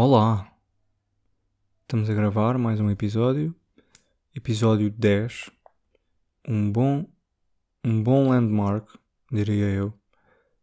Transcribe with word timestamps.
Olá! 0.00 0.48
Estamos 1.82 2.08
a 2.08 2.14
gravar 2.14 2.56
mais 2.56 2.78
um 2.78 2.88
episódio, 2.88 3.52
episódio 4.32 4.90
10. 4.90 5.50
Um 6.46 6.70
bom, 6.70 7.04
um 7.84 8.00
bom 8.00 8.28
landmark, 8.28 8.88
diria 9.28 9.66
eu. 9.66 9.92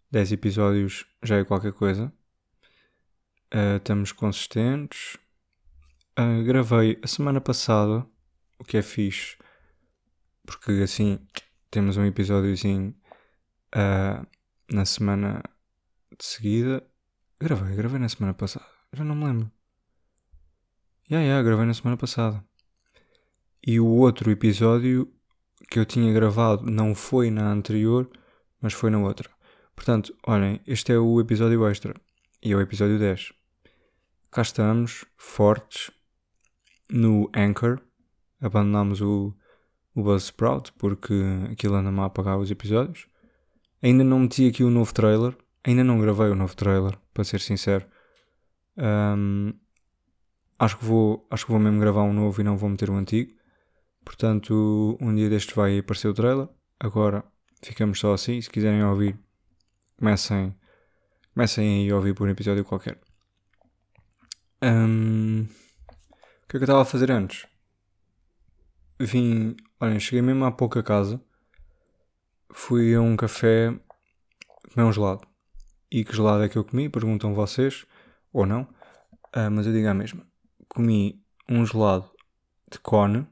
10 0.10 0.32
episódios 0.32 1.06
já 1.22 1.36
é 1.36 1.44
qualquer 1.44 1.74
coisa. 1.74 2.14
Uh, 3.54 3.76
estamos 3.76 4.14
consistentes. 4.14 5.18
Uh, 6.18 6.42
gravei 6.46 6.98
a 7.04 7.08
semana 7.08 7.42
passada, 7.42 8.08
o 8.58 8.64
que 8.64 8.78
é 8.78 8.82
fixe, 8.82 9.38
porque 10.46 10.72
assim 10.82 11.20
temos 11.70 11.98
um 11.98 12.06
episódiozinho 12.06 12.96
uh, 13.76 14.26
na 14.72 14.86
semana 14.86 15.44
de 16.18 16.24
seguida. 16.24 16.82
Gravei, 17.38 17.76
gravei 17.76 18.00
na 18.00 18.08
semana 18.08 18.34
passada. 18.34 18.75
Já 18.96 19.04
não 19.04 19.14
me 19.14 19.26
lembro. 19.26 19.52
Já, 21.10 21.18
yeah, 21.18 21.26
yeah, 21.26 21.44
gravei 21.44 21.66
na 21.66 21.74
semana 21.74 21.98
passada. 21.98 22.42
E 23.68 23.78
o 23.78 23.88
outro 23.88 24.32
episódio 24.32 25.12
que 25.70 25.78
eu 25.78 25.86
tinha 25.86 26.14
gravado 26.14 26.72
não 26.72 26.96
foi 26.96 27.30
na 27.30 27.52
anterior, 27.52 28.10
mas 28.62 28.72
foi 28.72 28.90
na 28.90 29.00
outra. 29.00 29.30
Portanto, 29.76 30.16
olhem, 30.26 30.62
este 30.66 30.94
é 30.94 30.98
o 30.98 31.20
episódio 31.20 31.68
extra. 31.68 31.94
E 32.42 32.54
é 32.54 32.56
o 32.56 32.62
episódio 32.62 32.98
10. 32.98 33.34
Cá 34.32 34.42
estamos, 34.44 35.04
fortes, 35.18 35.92
no 36.90 37.30
Anchor. 37.36 37.82
Abandonámos 38.40 39.02
o, 39.02 39.36
o 39.94 40.04
Buzzsprout 40.04 40.72
porque 40.78 41.22
aquilo 41.52 41.76
anda-me 41.76 42.00
a 42.00 42.06
apagar 42.06 42.38
os 42.38 42.50
episódios. 42.50 43.08
Ainda 43.84 44.06
não 44.06 44.20
meti 44.20 44.48
aqui 44.48 44.64
o 44.64 44.70
novo 44.70 44.94
trailer. 44.94 45.36
Ainda 45.66 45.84
não 45.84 46.00
gravei 46.00 46.28
o 46.28 46.36
novo 46.36 46.56
trailer, 46.56 46.98
para 47.14 47.26
ser 47.26 47.42
sincero. 47.42 47.86
Um, 48.78 49.54
acho, 50.60 50.78
que 50.78 50.86
vou, 50.86 51.28
acho 51.30 51.46
que 51.46 51.52
vou 51.52 51.60
mesmo 51.60 51.80
gravar 51.80 52.04
um 52.04 52.14
novo 52.14 52.42
e 52.42 52.44
não 52.44 52.58
vou 52.58 52.70
meter 52.70 52.90
o 52.90 52.96
antigo. 52.96 53.34
Portanto, 54.04 54.98
um 55.02 55.14
dia 55.16 55.30
destes 55.30 55.56
vai 55.56 55.80
aparecer 55.80 56.08
o 56.08 56.14
trailer. 56.14 56.48
Agora 56.80 57.24
ficamos 57.64 58.00
só 58.00 58.14
assim. 58.14 58.40
Se 58.40 58.50
quiserem 58.50 58.84
ouvir, 58.84 59.18
comecem, 59.98 60.56
comecem 61.34 61.90
a 61.90 61.96
ouvir 61.96 62.14
por 62.14 62.28
um 62.28 62.32
episódio 62.32 62.64
qualquer. 62.64 63.00
Um, 64.62 65.42
o 65.42 66.48
que 66.48 66.58
é 66.58 66.60
que 66.60 66.64
eu 66.64 66.64
estava 66.64 66.82
a 66.82 66.86
fazer 66.86 67.12
antes? 67.12 67.46
Vim, 69.00 69.56
olhem, 69.80 70.00
cheguei 70.00 70.22
mesmo 70.22 70.46
há 70.46 70.52
pouco 70.52 70.80
a 70.80 70.84
casa. 70.84 71.22
Fui 72.54 72.94
a 72.96 73.02
um 73.02 73.18
café 73.18 73.78
comer 74.74 74.88
um 74.88 74.94
gelado. 74.94 75.28
E 75.92 76.04
que 76.04 76.16
gelado 76.16 76.44
é 76.44 76.50
que 76.50 76.58
eu 76.58 76.64
comi? 76.64 76.90
Perguntam 76.90 77.34
vocês 77.34 77.86
ou 78.36 78.46
não, 78.46 78.64
uh, 78.64 79.50
mas 79.50 79.66
eu 79.66 79.72
digo 79.72 79.88
a 79.88 79.94
mesma. 79.94 80.28
Comi 80.68 81.24
um 81.48 81.66
gelado 81.66 82.12
de 82.70 82.78
cone 82.80 83.26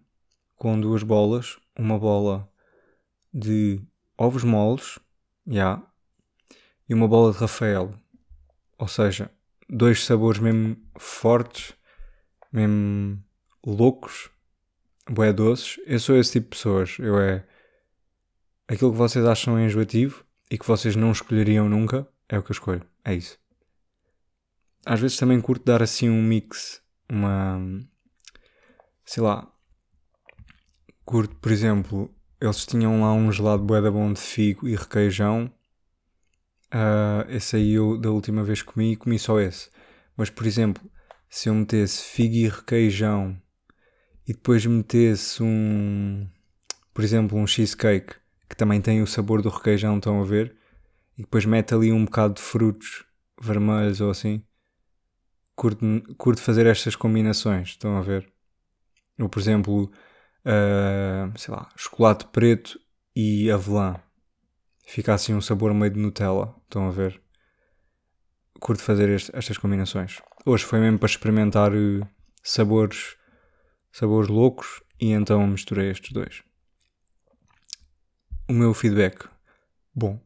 com 0.55 0.79
duas 0.79 1.03
bolas, 1.03 1.57
uma 1.77 1.99
bola 1.99 2.49
de 3.33 3.81
ovos 4.17 4.45
moles, 4.45 4.97
já, 5.45 5.53
yeah, 5.53 5.87
e 6.87 6.93
uma 6.93 7.05
bola 7.05 7.33
de 7.33 7.37
Rafael. 7.37 7.93
Ou 8.77 8.87
seja, 8.87 9.29
dois 9.69 10.05
sabores 10.05 10.39
mesmo 10.39 10.77
fortes, 10.97 11.73
mesmo 12.49 13.21
loucos, 13.65 14.29
bué 15.09 15.33
doces. 15.33 15.81
Eu 15.85 15.99
sou 15.99 16.15
esse 16.15 16.31
tipo 16.31 16.45
de 16.45 16.49
pessoas. 16.51 16.97
Eu 16.97 17.19
é 17.19 17.45
aquilo 18.69 18.93
que 18.93 18.97
vocês 18.97 19.25
acham 19.25 19.59
enjoativo 19.59 20.23
e 20.49 20.57
que 20.57 20.65
vocês 20.65 20.95
não 20.95 21.11
escolheriam 21.11 21.67
nunca, 21.67 22.07
é 22.29 22.39
o 22.39 22.43
que 22.43 22.51
eu 22.51 22.53
escolho. 22.53 22.87
É 23.03 23.13
isso 23.13 23.42
às 24.85 24.99
vezes 24.99 25.17
também 25.17 25.39
curto 25.39 25.65
dar 25.65 25.81
assim 25.81 26.09
um 26.09 26.21
mix, 26.21 26.81
uma. 27.09 27.59
sei 29.05 29.23
lá. 29.23 29.49
Curto, 31.05 31.35
por 31.35 31.51
exemplo, 31.51 32.13
eles 32.39 32.65
tinham 32.65 33.01
lá 33.01 33.13
um 33.13 33.31
gelado 33.31 33.63
boeda 33.63 33.91
bom 33.91 34.11
de 34.11 34.19
figo 34.19 34.67
e 34.67 34.75
requeijão. 34.75 35.51
Uh, 36.73 37.29
esse 37.29 37.55
aí 37.55 37.73
eu 37.73 37.97
da 37.97 38.09
última 38.09 38.43
vez 38.43 38.61
comi 38.61 38.95
comi 38.95 39.19
só 39.19 39.39
esse. 39.39 39.69
Mas, 40.17 40.29
por 40.29 40.45
exemplo, 40.45 40.83
se 41.29 41.49
eu 41.49 41.55
metesse 41.55 42.03
figo 42.03 42.35
e 42.35 42.47
requeijão 42.47 43.39
e 44.27 44.33
depois 44.33 44.65
metesse 44.65 45.43
um, 45.43 46.27
por 46.93 47.03
exemplo, 47.03 47.37
um 47.37 47.47
cheesecake 47.47 48.15
que 48.49 48.55
também 48.55 48.81
tem 48.81 49.01
o 49.01 49.07
sabor 49.07 49.41
do 49.41 49.49
requeijão, 49.49 49.97
estão 49.97 50.21
a 50.21 50.25
ver? 50.25 50.55
E 51.17 51.23
depois 51.23 51.45
mete 51.45 51.73
ali 51.73 51.91
um 51.91 52.05
bocado 52.05 52.35
de 52.35 52.41
frutos 52.41 53.05
vermelhos 53.41 54.01
ou 54.01 54.09
assim 54.09 54.43
curto, 55.55 55.85
curto 56.17 56.41
fazer 56.41 56.65
estas 56.65 56.95
combinações, 56.95 57.69
estão 57.69 57.97
a 57.97 58.01
ver? 58.01 58.31
Ou, 59.19 59.29
por 59.29 59.39
exemplo, 59.39 59.91
uh, 60.45 61.37
sei 61.37 61.53
lá, 61.53 61.69
chocolate 61.75 62.25
preto 62.27 62.79
e 63.15 63.49
avelã. 63.51 63.95
Fica 64.85 65.13
assim 65.13 65.33
um 65.33 65.41
sabor 65.41 65.73
meio 65.73 65.91
de 65.91 65.99
Nutella, 65.99 66.55
estão 66.63 66.87
a 66.87 66.91
ver? 66.91 67.21
Curto 68.59 68.81
fazer 68.81 69.09
este, 69.09 69.31
estas 69.35 69.57
combinações. 69.57 70.21
Hoje 70.45 70.65
foi 70.65 70.79
mesmo 70.79 70.99
para 70.99 71.07
experimentar 71.07 71.73
uh, 71.73 72.07
sabores, 72.41 73.15
sabores 73.91 74.29
loucos 74.29 74.81
e 74.99 75.11
então 75.11 75.45
misturei 75.47 75.89
estes 75.89 76.11
dois. 76.11 76.43
O 78.49 78.53
meu 78.53 78.73
feedback, 78.73 79.27
bom, 79.95 80.19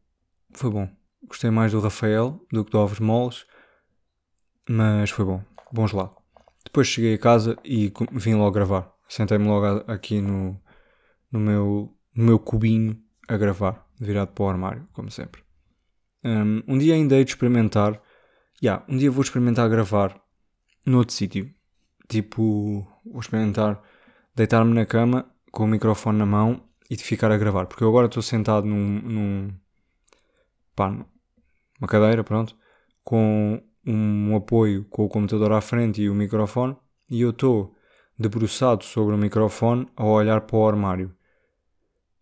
foi 0.52 0.72
bom. 0.72 0.90
Gostei 1.28 1.52
mais 1.52 1.72
do 1.72 1.80
Rafael 1.80 2.44
do 2.52 2.64
que 2.64 2.72
do 2.72 2.80
Ovos 2.80 3.00
Moles 3.00 3.46
mas 4.68 5.10
foi 5.10 5.26
bom, 5.26 5.42
bom 5.72 5.88
gelado. 5.88 6.16
Depois 6.64 6.88
cheguei 6.88 7.16
a 7.16 7.18
casa 7.18 7.58
e 7.64 7.92
vim 8.12 8.36
logo 8.36 8.52
gravar. 8.52 8.92
Sentei-me 9.08 9.48
logo 9.48 9.90
aqui 9.90 10.22
no, 10.22 10.60
no, 11.32 11.40
meu, 11.40 11.96
no 12.14 12.26
meu 12.26 12.40
cubinho 12.40 13.02
a 13.28 13.38
gravar, 13.38 13.88
virado 14.00 14.32
para 14.34 14.44
o 14.44 14.50
armário, 14.50 14.88
como 14.94 15.10
sempre. 15.10 15.42
Um, 16.24 16.62
um 16.68 16.78
dia 16.78 16.94
ainda 16.94 17.16
hei 17.16 17.24
de 17.24 17.32
experimentar. 17.32 18.02
Yeah, 18.62 18.84
um 18.90 18.98
dia 18.98 19.10
vou 19.10 19.22
experimentar 19.22 19.70
gravar 19.70 20.20
noutro 20.86 21.16
sítio. 21.16 21.50
Tipo, 22.08 22.86
vou 23.06 23.20
experimentar 23.20 23.82
deitar-me 24.36 24.74
na 24.74 24.86
cama 24.86 25.26
com 25.52 25.64
o 25.64 25.68
microfone 25.68 26.18
na 26.18 26.26
mão 26.26 26.64
e 26.90 26.96
de 26.96 27.04
ficar 27.04 27.32
a 27.32 27.38
gravar. 27.38 27.66
Porque 27.66 27.84
eu 27.84 27.90
agora 27.90 28.08
estou 28.08 28.22
sentado 28.22 28.66
num, 28.66 29.02
num 29.02 29.54
pá, 30.76 30.90
numa 30.90 31.88
cadeira, 31.88 32.24
pronto, 32.24 32.56
com 33.04 33.62
um 33.88 34.36
apoio 34.36 34.86
com 34.90 35.06
o 35.06 35.10
computador 35.10 35.54
à 35.54 35.62
frente 35.62 36.02
e 36.02 36.10
o 36.10 36.14
microfone 36.14 36.76
e 37.10 37.22
eu 37.22 37.30
estou 37.30 37.74
debruçado 38.20 38.84
sobre 38.84 39.16
o 39.16 39.18
microfone 39.18 39.88
a 39.96 40.04
olhar 40.04 40.42
para 40.42 40.58
o 40.58 40.68
armário. 40.68 41.16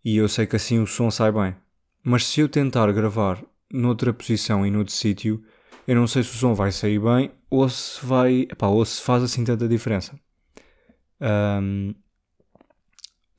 E 0.03 0.17
eu 0.17 0.29
sei 0.29 0.45
que 0.45 0.55
assim 0.55 0.79
o 0.79 0.85
som 0.85 1.09
sai 1.09 1.31
bem. 1.31 1.55
Mas 2.03 2.27
se 2.27 2.39
eu 2.39 2.47
tentar 2.47 2.91
gravar 2.91 3.43
noutra 3.71 4.13
posição 4.13 4.65
e 4.65 4.69
noutro 4.69 4.93
sítio, 4.93 5.43
eu 5.87 5.95
não 5.95 6.05
sei 6.05 6.21
se 6.21 6.29
o 6.29 6.35
som 6.35 6.53
vai 6.53 6.71
sair 6.71 6.99
bem 6.99 7.31
ou 7.49 7.67
se 7.67 8.05
vai. 8.05 8.41
Epá, 8.41 8.67
ou 8.67 8.85
se 8.85 9.01
faz 9.01 9.23
assim 9.23 9.43
tanta 9.43 9.67
diferença. 9.67 10.19
Um, 11.19 11.95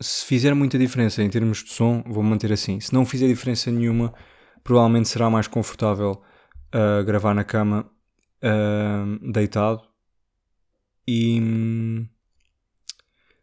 se 0.00 0.24
fizer 0.24 0.54
muita 0.54 0.76
diferença 0.78 1.22
em 1.22 1.30
termos 1.30 1.62
de 1.62 1.70
som, 1.70 2.02
vou 2.06 2.24
manter 2.24 2.52
assim. 2.52 2.80
Se 2.80 2.92
não 2.92 3.06
fizer 3.06 3.28
diferença 3.28 3.70
nenhuma, 3.70 4.12
provavelmente 4.64 5.08
será 5.08 5.30
mais 5.30 5.46
confortável 5.46 6.22
uh, 6.74 7.04
gravar 7.04 7.34
na 7.34 7.44
cama 7.44 7.88
deitado 9.32 9.82
e 11.06 12.06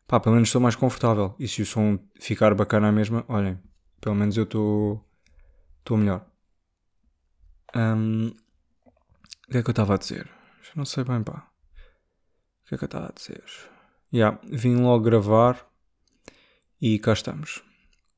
pá, 0.07 0.19
pelo 0.19 0.35
menos 0.35 0.49
estou 0.49 0.61
mais 0.61 0.75
confortável. 0.75 1.35
E 1.39 1.47
se 1.47 1.61
o 1.61 1.65
som 1.65 1.99
ficar 2.19 2.53
bacana 2.53 2.91
mesmo, 2.91 3.23
olhem, 3.27 3.59
pelo 3.99 4.15
menos 4.15 4.37
eu 4.37 4.43
estou 4.43 5.03
estou 5.79 5.97
melhor. 5.97 6.25
Um, 7.75 8.27
o 9.47 9.51
que 9.51 9.57
é 9.57 9.63
que 9.63 9.69
eu 9.69 9.71
estava 9.71 9.95
a 9.95 9.97
dizer? 9.97 10.29
Já 10.61 10.71
não 10.75 10.85
sei 10.85 11.03
bem, 11.03 11.23
pá. 11.23 11.49
O 12.63 12.69
que 12.69 12.75
é 12.75 12.77
que 12.77 12.83
eu 12.83 12.87
estava 12.87 13.07
a 13.07 13.11
dizer? 13.11 13.43
Yeah, 14.13 14.39
vim 14.43 14.75
logo 14.75 15.03
gravar 15.03 15.67
e 16.79 16.99
cá 16.99 17.13
estamos. 17.13 17.63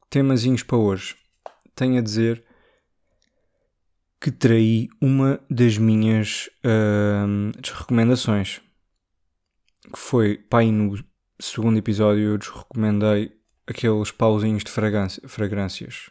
Temazinhos 0.10 0.64
para 0.64 0.78
hoje. 0.78 1.16
Tenho 1.74 1.98
a 1.98 2.02
dizer 2.02 2.46
que 4.26 4.32
traí 4.32 4.90
uma 5.00 5.40
das 5.48 5.78
minhas 5.78 6.50
uh, 6.66 7.52
recomendações. 7.62 8.60
Que 9.84 10.00
foi, 10.00 10.36
pai, 10.36 10.72
no 10.72 10.98
segundo 11.40 11.78
episódio 11.78 12.24
eu 12.32 12.38
desrecomendei 12.40 13.38
aqueles 13.68 14.10
pauzinhos 14.10 14.64
de 14.64 14.72
fragrâncias. 14.72 16.10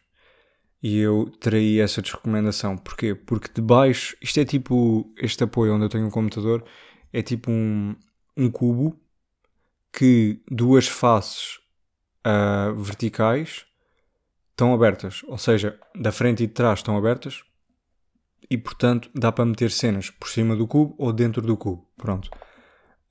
E 0.80 0.96
eu 0.96 1.28
traí 1.40 1.80
essa 1.80 2.00
desrecomendação. 2.00 2.78
Porquê? 2.78 3.16
Porque 3.16 3.48
debaixo, 3.52 4.16
isto 4.22 4.38
é 4.38 4.44
tipo, 4.44 5.12
este 5.18 5.42
apoio 5.42 5.74
onde 5.74 5.86
eu 5.86 5.88
tenho 5.88 6.06
um 6.06 6.10
computador, 6.10 6.64
é 7.12 7.20
tipo 7.20 7.50
um, 7.50 7.96
um 8.36 8.48
cubo 8.48 8.96
que 9.92 10.40
duas 10.48 10.86
faces 10.86 11.58
uh, 12.24 12.76
verticais 12.76 13.66
estão 14.52 14.72
abertas. 14.72 15.24
Ou 15.26 15.36
seja, 15.36 15.76
da 15.96 16.12
frente 16.12 16.44
e 16.44 16.46
de 16.46 16.52
trás 16.52 16.78
estão 16.78 16.96
abertas, 16.96 17.42
e 18.50 18.58
portanto 18.58 19.10
dá 19.14 19.32
para 19.32 19.44
meter 19.44 19.70
cenas 19.70 20.10
por 20.10 20.28
cima 20.28 20.54
do 20.56 20.66
cubo 20.66 20.94
ou 20.98 21.12
dentro 21.12 21.42
do 21.42 21.56
cubo. 21.56 21.88
Pronto. 21.96 22.30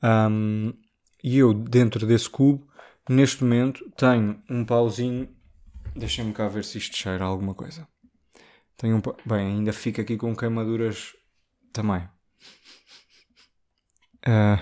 Um, 0.02 0.74
e 1.24 1.38
eu, 1.38 1.54
dentro 1.54 2.06
desse 2.06 2.30
cubo, 2.30 2.68
neste 3.10 3.44
momento 3.44 3.90
tenho 3.98 4.42
um 4.50 4.66
pauzinho. 4.66 5.34
Deixem-me 5.96 6.34
cá 6.34 6.48
ver 6.48 6.66
se 6.66 6.78
isto 6.78 6.98
cheira 6.98 7.24
a 7.24 7.28
alguma 7.28 7.54
coisa. 7.54 7.88
Tenho 8.78 8.98
um 8.98 9.02
pa... 9.02 9.16
Bem, 9.26 9.48
ainda 9.48 9.72
fica 9.72 10.02
aqui 10.02 10.18
com 10.18 10.36
queimaduras 10.36 11.16
também. 11.72 12.08
Uh, 14.26 14.62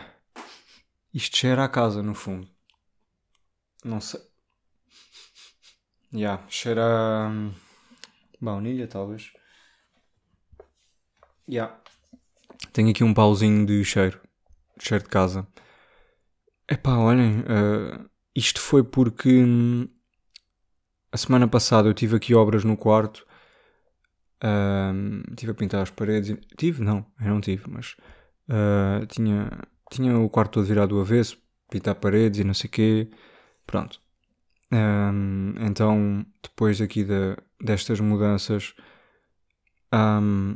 isto 1.14 1.38
cheira 1.38 1.64
a 1.64 1.70
casa, 1.70 2.04
no 2.04 2.14
fundo. 2.14 2.48
Não 3.84 4.00
sei. 4.00 4.20
Já, 6.14 6.18
yeah, 6.20 6.48
cheira 6.50 6.84
a 6.84 7.30
hum, 7.30 7.54
baunilha, 8.40 8.88
talvez. 8.88 9.32
Yeah. 11.50 11.78
Tenho 12.74 12.90
aqui 12.90 13.04
um 13.04 13.14
pauzinho 13.14 13.66
de 13.66 13.84
cheiro. 13.84 14.20
De 14.78 14.88
cheiro 14.88 15.04
de 15.04 15.10
casa. 15.10 15.48
Epá, 16.70 16.98
olhem. 16.98 17.40
Uh, 17.42 18.10
isto 18.36 18.62
foi 18.62 18.84
porque 18.84 19.44
hum, 19.44 19.88
a 21.12 21.18
semana 21.18 21.48
passada 21.48 21.90
eu 21.90 21.94
tive 21.94 22.16
aqui 22.16 22.34
obras 22.34 22.64
no 22.64 22.78
quarto. 22.78 23.26
Uh, 24.44 25.36
tive 25.36 25.52
a 25.52 25.56
pintar 25.56 25.82
as 25.82 25.90
paredes. 25.90 26.38
Tive? 26.58 26.84
Não, 26.84 27.06
eu 27.20 27.28
não 27.28 27.42
tive, 27.42 27.70
mas 27.70 27.96
uh, 28.50 29.06
tinha, 29.08 29.50
tinha 29.92 30.18
o 30.18 30.30
quarto 30.30 30.54
todo 30.54 30.66
virado 30.66 30.96
do 30.96 31.02
avesso, 31.02 31.38
pintar 31.70 31.96
paredes 31.96 32.40
e 32.40 32.44
não 32.44 32.54
sei 32.54 32.68
o 32.68 32.72
quê. 32.72 33.10
Pronto. 33.68 34.00
Um, 34.72 35.54
então, 35.60 36.26
depois 36.42 36.80
aqui 36.80 37.04
de, 37.04 37.36
destas 37.60 38.00
mudanças, 38.00 38.74
um, 39.94 40.56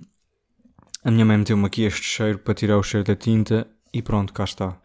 a 1.06 1.12
minha 1.12 1.24
mãe 1.24 1.38
meteu-me 1.38 1.68
aqui 1.68 1.84
este 1.84 2.02
cheiro 2.02 2.40
para 2.40 2.56
tirar 2.56 2.80
o 2.80 2.84
cheiro 2.84 3.06
da 3.06 3.16
tinta 3.16 3.68
e 3.94 4.02
pronto, 4.02 4.34
cá 4.34 4.44
está. 4.44 4.82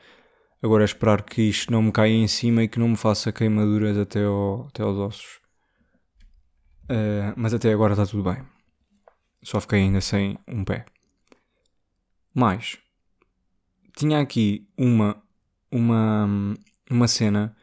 Agora 0.63 0.83
é 0.83 0.85
esperar 0.85 1.23
que 1.23 1.41
isto 1.41 1.73
não 1.73 1.81
me 1.81 1.91
caia 1.91 2.13
em 2.13 2.29
cima 2.29 2.63
e 2.63 2.69
que 2.69 2.79
não 2.79 2.89
me 2.89 2.97
faça 2.97 3.33
queimaduras 3.33 3.97
até, 3.97 4.25
ao, 4.25 4.67
até 4.67 4.83
aos 4.83 4.99
ossos. 4.99 5.41
Uh, 6.85 7.33
mas 7.37 7.55
até 7.55 7.73
agora 7.73 7.95
está 7.95 8.05
tudo 8.05 8.23
bem. 8.23 8.45
Só 9.43 9.63
fiquei 9.63 9.79
ainda 9.79 10.03
sem 10.03 10.37
um 10.47 10.63
pé. 10.63 10.85
Mais, 12.35 12.77
tinha 13.97 14.21
aqui 14.21 14.69
uma, 14.77 15.23
uma, 15.73 16.55
uma 16.91 17.09
cena 17.09 17.57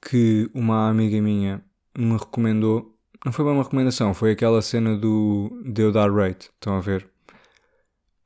que 0.00 0.48
uma 0.54 0.88
amiga 0.88 1.20
minha 1.20 1.64
me 1.98 2.16
recomendou. 2.16 2.96
Não 3.24 3.32
foi 3.32 3.44
bem 3.44 3.54
uma 3.54 3.64
recomendação, 3.64 4.14
foi 4.14 4.30
aquela 4.30 4.62
cena 4.62 4.96
do 4.96 5.50
de 5.66 5.82
eu 5.82 5.90
dar 5.90 6.08
rate. 6.12 6.48
Estão 6.54 6.76
a 6.76 6.80
ver? 6.80 7.17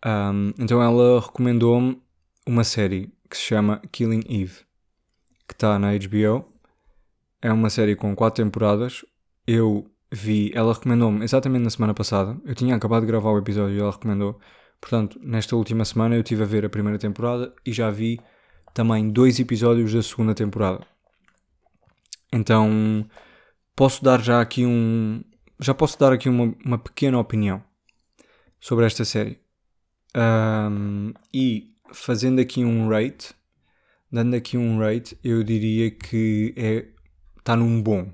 Um, 0.05 0.53
então 0.59 0.83
ela 0.83 1.21
recomendou-me 1.21 2.01
uma 2.47 2.65
série 2.65 3.13
que 3.31 3.37
se 3.37 3.45
chama 3.45 3.81
Killing 3.93 4.25
Eve, 4.29 4.61
que 5.47 5.55
está 5.55 5.79
na 5.79 5.93
HBO. 5.97 6.45
É 7.41 7.53
uma 7.53 7.71
série 7.71 7.97
com 7.97 8.15
quatro 8.15 8.45
temporadas. 8.45 9.05
Eu 9.47 9.91
vi, 10.11 10.53
ela 10.55 10.75
recomendou-me 10.75 11.25
exatamente 11.25 11.63
na 11.65 11.71
semana 11.71 11.95
passada. 11.95 12.39
Eu 12.45 12.55
tinha 12.55 12.77
acabado 12.77 13.03
de 13.03 13.07
gravar 13.07 13.31
o 13.31 13.39
episódio 13.39 13.77
e 13.77 13.81
ela 13.81 13.91
recomendou. 13.91 14.39
Portanto, 14.81 15.19
nesta 15.23 15.57
última 15.57 15.85
semana 15.85 16.17
eu 16.17 16.23
tive 16.23 16.43
a 16.43 16.47
ver 16.47 16.65
a 16.65 16.71
primeira 16.71 16.99
temporada 16.99 17.55
e 17.65 17.73
já 17.73 17.91
vi 17.91 18.21
também 18.75 19.11
dois 19.11 19.39
episódios 19.39 19.93
da 19.93 20.03
segunda 20.03 20.35
temporada. 20.35 20.85
Então, 22.33 23.07
posso 23.77 24.03
dar 24.03 24.21
já 24.21 24.41
aqui 24.41 24.67
um. 24.67 25.23
Já 25.61 25.75
posso 25.75 25.99
dar 25.99 26.13
aqui 26.13 26.29
uma, 26.29 26.55
uma 26.65 26.79
pequena 26.79 27.19
opinião 27.19 27.63
sobre 28.61 28.87
esta 28.87 29.05
série. 29.05 29.42
Um, 30.17 31.13
e 31.33 31.75
fazendo 31.93 32.41
aqui 32.41 32.65
um 32.65 32.89
rate, 32.89 33.35
dando 34.11 34.35
aqui 34.37 34.57
um 34.57 34.79
rate, 34.79 35.19
eu 35.25 35.43
diria 35.43 35.91
que 35.91 36.55
é 36.57 36.89
está 37.39 37.57
num 37.57 37.83
bom. 37.83 38.13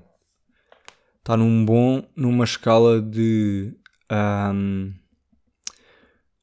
Está 1.19 1.37
num 1.37 1.65
bom 1.65 2.07
numa 2.15 2.43
escala 2.43 3.01
de 3.01 3.73
um, 4.11 4.93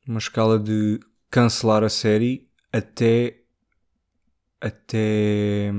uma 0.07 0.19
escala 0.19 0.59
de 0.59 1.01
cancelar 1.31 1.83
a 1.83 1.89
série 1.89 2.49
até 2.73 3.41
até 4.61 5.73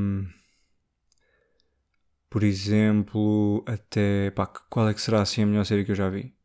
por 2.29 2.43
exemplo 2.43 3.63
até 3.65 4.31
pá, 4.31 4.45
qual 4.69 4.89
é 4.89 4.93
que 4.93 5.01
será 5.01 5.21
assim 5.21 5.43
a 5.43 5.45
melhor 5.45 5.65
série 5.65 5.85
que 5.85 5.91
eu 5.91 5.95
já 5.95 6.09
vi 6.09 6.36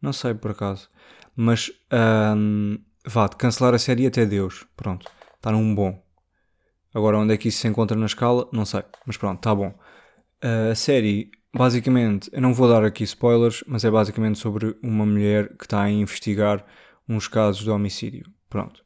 não 0.00 0.12
sei 0.12 0.34
por 0.34 0.50
acaso 0.52 0.90
mas 1.36 1.70
um, 2.34 2.78
vá, 3.06 3.28
de 3.28 3.36
cancelar 3.36 3.74
a 3.74 3.78
série 3.78 4.06
até 4.06 4.24
Deus. 4.24 4.66
Pronto, 4.74 5.06
está 5.36 5.52
num 5.52 5.74
bom. 5.74 6.02
Agora, 6.94 7.18
onde 7.18 7.34
é 7.34 7.36
que 7.36 7.48
isso 7.48 7.58
se 7.58 7.68
encontra 7.68 7.96
na 7.96 8.06
escala? 8.06 8.48
Não 8.50 8.64
sei, 8.64 8.82
mas 9.04 9.18
pronto, 9.18 9.36
está 9.36 9.54
bom. 9.54 9.68
Uh, 10.42 10.70
a 10.72 10.74
série, 10.74 11.30
basicamente, 11.54 12.30
eu 12.32 12.40
não 12.40 12.54
vou 12.54 12.68
dar 12.68 12.84
aqui 12.84 13.04
spoilers, 13.04 13.62
mas 13.66 13.84
é 13.84 13.90
basicamente 13.90 14.38
sobre 14.38 14.74
uma 14.82 15.04
mulher 15.04 15.54
que 15.58 15.66
está 15.66 15.82
a 15.82 15.90
investigar 15.90 16.64
uns 17.06 17.28
casos 17.28 17.62
de 17.62 17.70
homicídio. 17.70 18.24
Pronto. 18.48 18.82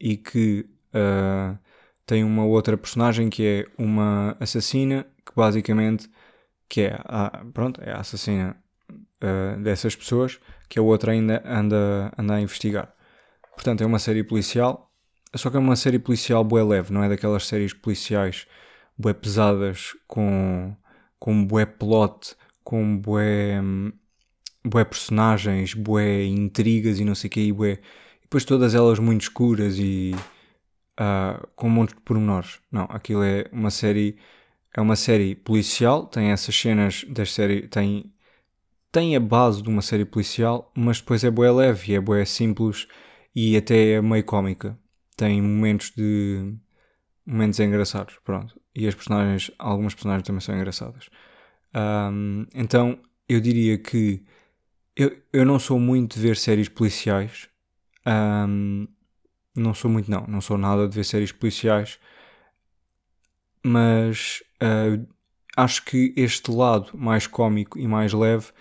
E 0.00 0.16
que 0.16 0.68
uh, 0.92 1.56
tem 2.04 2.24
uma 2.24 2.44
outra 2.44 2.76
personagem 2.76 3.30
que 3.30 3.46
é 3.46 3.66
uma 3.78 4.36
assassina, 4.40 5.06
que 5.24 5.32
basicamente 5.36 6.10
que 6.68 6.82
é 6.82 6.98
a, 7.04 7.44
pronto, 7.52 7.80
é 7.82 7.92
a 7.92 8.00
assassina 8.00 8.56
uh, 9.22 9.62
dessas 9.62 9.94
pessoas, 9.94 10.38
que 10.68 10.78
a 10.78 10.82
outra 10.82 11.12
ainda 11.12 11.42
anda, 11.46 12.12
anda 12.18 12.34
a 12.34 12.40
investigar. 12.40 12.92
Portanto, 13.54 13.82
é 13.82 13.86
uma 13.86 13.98
série 13.98 14.24
policial, 14.24 14.90
só 15.34 15.50
que 15.50 15.56
é 15.56 15.60
uma 15.60 15.76
série 15.76 15.98
policial 15.98 16.44
bué 16.44 16.62
leve, 16.62 16.92
não 16.92 17.02
é 17.02 17.08
daquelas 17.08 17.46
séries 17.46 17.72
policiais 17.72 18.46
bué 18.98 19.12
pesadas, 19.12 19.96
com, 20.06 20.76
com 21.18 21.44
bué 21.46 21.64
plot, 21.64 22.36
com 22.62 22.96
bué, 22.98 23.60
bué 24.64 24.84
personagens, 24.84 25.74
bué 25.74 26.24
intrigas 26.24 26.98
e 26.98 27.04
não 27.04 27.14
sei 27.14 27.28
o 27.28 27.30
que, 27.30 27.40
e 27.40 27.52
bué... 27.52 27.72
E 28.18 28.22
depois 28.22 28.44
todas 28.44 28.74
elas 28.74 28.98
muito 28.98 29.22
escuras 29.22 29.78
e 29.78 30.14
uh, 31.00 31.46
com 31.56 31.66
um 31.66 31.70
monte 31.70 31.94
de 31.94 32.00
pormenores. 32.00 32.60
Não, 32.70 32.86
aquilo 32.90 33.22
é 33.22 33.46
uma 33.52 33.70
série... 33.70 34.16
É 34.74 34.80
uma 34.80 34.96
série 34.96 35.34
policial, 35.34 36.06
tem 36.06 36.30
essas 36.30 36.56
cenas 36.56 37.04
da 37.06 37.26
série, 37.26 37.68
tem, 37.68 38.10
tem 38.92 39.16
a 39.16 39.20
base 39.20 39.62
de 39.62 39.70
uma 39.70 39.80
série 39.80 40.04
policial, 40.04 40.70
mas 40.76 41.00
depois 41.00 41.24
é 41.24 41.30
bué 41.30 41.50
leve, 41.50 41.94
é 41.94 42.00
bué 42.00 42.24
simples 42.26 42.86
e 43.34 43.56
até 43.56 43.92
é 43.94 44.02
meio 44.02 44.22
cómica. 44.22 44.78
Tem 45.16 45.40
momentos 45.40 45.90
de. 45.96 46.54
momentos 47.26 47.58
engraçados, 47.58 48.18
pronto. 48.22 48.60
E 48.74 48.86
as 48.86 48.94
personagens, 48.94 49.50
algumas 49.58 49.94
personagens 49.94 50.26
também 50.26 50.40
são 50.40 50.54
engraçadas. 50.54 51.08
Um, 51.74 52.46
então 52.54 52.98
eu 53.26 53.40
diria 53.40 53.78
que 53.78 54.22
eu, 54.94 55.16
eu 55.32 55.46
não 55.46 55.58
sou 55.58 55.78
muito 55.78 56.16
de 56.16 56.20
ver 56.20 56.36
séries 56.36 56.68
policiais. 56.68 57.48
Um, 58.06 58.86
não 59.56 59.72
sou 59.72 59.90
muito, 59.90 60.10
não. 60.10 60.26
Não 60.26 60.40
sou 60.42 60.58
nada 60.58 60.86
de 60.86 60.94
ver 60.94 61.04
séries 61.04 61.32
policiais. 61.32 61.98
Mas 63.64 64.42
uh, 64.62 65.06
acho 65.56 65.84
que 65.84 66.12
este 66.16 66.50
lado 66.50 66.90
mais 66.94 67.26
cómico 67.26 67.78
e 67.78 67.86
mais 67.86 68.12
leve 68.12 68.52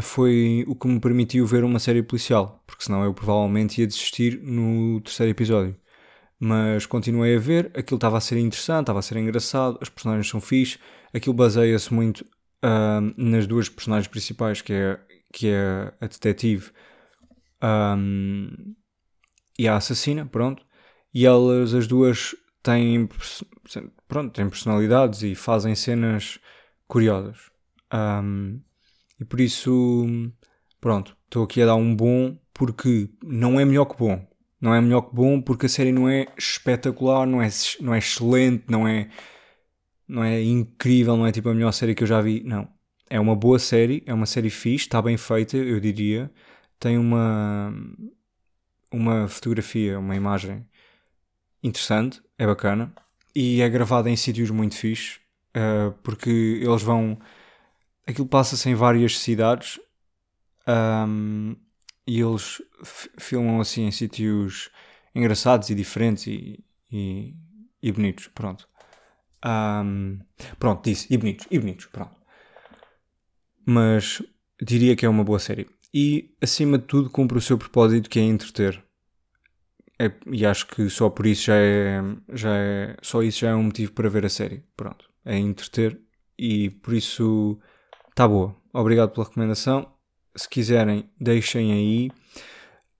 foi 0.00 0.64
o 0.66 0.74
que 0.74 0.88
me 0.88 1.00
permitiu 1.00 1.46
ver 1.46 1.64
uma 1.64 1.78
série 1.78 2.02
policial, 2.02 2.62
porque 2.66 2.84
senão 2.84 3.04
eu 3.04 3.12
provavelmente 3.12 3.80
ia 3.80 3.86
desistir 3.86 4.40
no 4.42 5.00
terceiro 5.00 5.30
episódio. 5.30 5.76
Mas 6.38 6.86
continuei 6.86 7.36
a 7.36 7.38
ver, 7.38 7.70
aquilo 7.76 7.98
estava 7.98 8.18
a 8.18 8.20
ser 8.20 8.38
interessante, 8.38 8.84
estava 8.84 8.98
a 8.98 9.02
ser 9.02 9.16
engraçado, 9.16 9.78
as 9.80 9.88
personagens 9.88 10.28
são 10.28 10.40
fixe, 10.40 10.78
aquilo 11.14 11.34
baseia-se 11.34 11.92
muito 11.92 12.22
uh, 12.64 13.14
nas 13.16 13.46
duas 13.46 13.68
personagens 13.68 14.08
principais, 14.08 14.60
que 14.60 14.72
é, 14.72 14.98
que 15.32 15.48
é 15.48 15.92
a 16.00 16.06
detetive 16.06 16.72
um, 17.62 18.74
e 19.58 19.68
a 19.68 19.76
assassina, 19.76 20.26
pronto. 20.26 20.64
E 21.14 21.26
elas, 21.26 21.74
as 21.74 21.86
duas, 21.86 22.34
têm, 22.62 23.08
pronto, 24.08 24.32
têm 24.32 24.48
personalidades 24.48 25.22
e 25.22 25.34
fazem 25.34 25.74
cenas 25.74 26.38
curiosas. 26.88 27.50
Um, 27.92 28.60
e 29.22 29.24
por 29.24 29.40
isso, 29.40 30.04
pronto, 30.80 31.16
estou 31.26 31.44
aqui 31.44 31.62
a 31.62 31.66
dar 31.66 31.76
um 31.76 31.94
bom 31.94 32.36
porque 32.52 33.08
não 33.22 33.60
é 33.60 33.64
melhor 33.64 33.84
que 33.84 33.96
bom. 33.96 34.26
Não 34.60 34.74
é 34.74 34.80
melhor 34.80 35.02
que 35.02 35.14
bom 35.14 35.40
porque 35.40 35.66
a 35.66 35.68
série 35.68 35.92
não 35.92 36.08
é 36.08 36.26
espetacular, 36.36 37.24
não 37.24 37.40
é, 37.40 37.48
não 37.80 37.94
é 37.94 37.98
excelente, 37.98 38.64
não 38.68 38.86
é, 38.86 39.08
não 40.08 40.24
é 40.24 40.42
incrível, 40.42 41.16
não 41.16 41.24
é 41.24 41.30
tipo 41.30 41.48
a 41.48 41.54
melhor 41.54 41.70
série 41.70 41.94
que 41.94 42.02
eu 42.02 42.06
já 42.06 42.20
vi. 42.20 42.42
Não. 42.44 42.68
É 43.08 43.20
uma 43.20 43.36
boa 43.36 43.60
série, 43.60 44.02
é 44.06 44.12
uma 44.12 44.26
série 44.26 44.50
fixe, 44.50 44.86
está 44.86 45.00
bem 45.00 45.16
feita, 45.16 45.56
eu 45.56 45.78
diria. 45.78 46.28
Tem 46.80 46.98
uma, 46.98 47.72
uma 48.90 49.28
fotografia, 49.28 50.00
uma 50.00 50.16
imagem 50.16 50.66
interessante, 51.62 52.20
é 52.36 52.44
bacana. 52.44 52.92
E 53.36 53.62
é 53.62 53.68
gravada 53.68 54.10
em 54.10 54.16
sítios 54.16 54.50
muito 54.50 54.74
fixe, 54.74 55.20
uh, 55.56 55.92
porque 56.02 56.60
eles 56.60 56.82
vão 56.82 57.16
aquilo 58.06 58.26
passa-se 58.26 58.68
em 58.68 58.74
várias 58.74 59.18
cidades 59.18 59.78
um, 60.66 61.56
e 62.06 62.20
eles 62.20 62.60
filmam 63.18 63.60
assim 63.60 63.84
em 63.84 63.92
sítios 63.92 64.70
engraçados 65.14 65.70
e 65.70 65.74
diferentes 65.74 66.26
e, 66.26 66.64
e, 66.90 67.34
e 67.82 67.92
bonitos. 67.92 68.28
Pronto. 68.28 68.68
Um, 69.44 70.18
pronto, 70.58 70.84
disse. 70.84 71.12
E 71.12 71.16
bonitos. 71.16 71.46
E 71.50 71.58
bonitos. 71.58 71.86
Pronto. 71.86 72.16
Mas 73.64 74.22
diria 74.60 74.96
que 74.96 75.06
é 75.06 75.08
uma 75.08 75.24
boa 75.24 75.38
série. 75.38 75.68
E 75.94 76.34
acima 76.40 76.78
de 76.78 76.84
tudo 76.84 77.10
cumpre 77.10 77.38
o 77.38 77.40
seu 77.40 77.58
propósito 77.58 78.08
que 78.08 78.18
é 78.18 78.22
entreter. 78.22 78.82
É, 79.98 80.10
e 80.26 80.44
acho 80.44 80.66
que 80.66 80.88
só 80.88 81.10
por 81.10 81.26
isso 81.26 81.44
já 81.44 81.56
é, 81.56 82.00
já 82.32 82.56
é. 82.56 82.96
Só 83.02 83.22
isso 83.22 83.40
já 83.40 83.50
é 83.50 83.54
um 83.54 83.64
motivo 83.64 83.92
para 83.92 84.08
ver 84.08 84.24
a 84.24 84.30
série. 84.30 84.64
Pronto. 84.76 85.08
É 85.24 85.36
entreter. 85.38 86.00
E 86.38 86.70
por 86.70 86.94
isso 86.94 87.60
está 88.12 88.28
boa. 88.28 88.54
Obrigado 88.72 89.10
pela 89.10 89.26
recomendação. 89.26 89.92
Se 90.36 90.48
quiserem, 90.48 91.10
deixem 91.20 91.72
aí. 91.72 92.10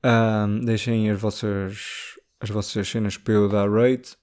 Um, 0.05 0.65
deixem 0.65 1.11
as 1.11 1.21
vossas, 1.21 2.17
as 2.41 2.51
vossas 2.51 2.89
cenas 2.89 3.17
para 3.17 3.35
eu 3.35 3.49
dar 3.49 3.71
rate, 3.71 4.17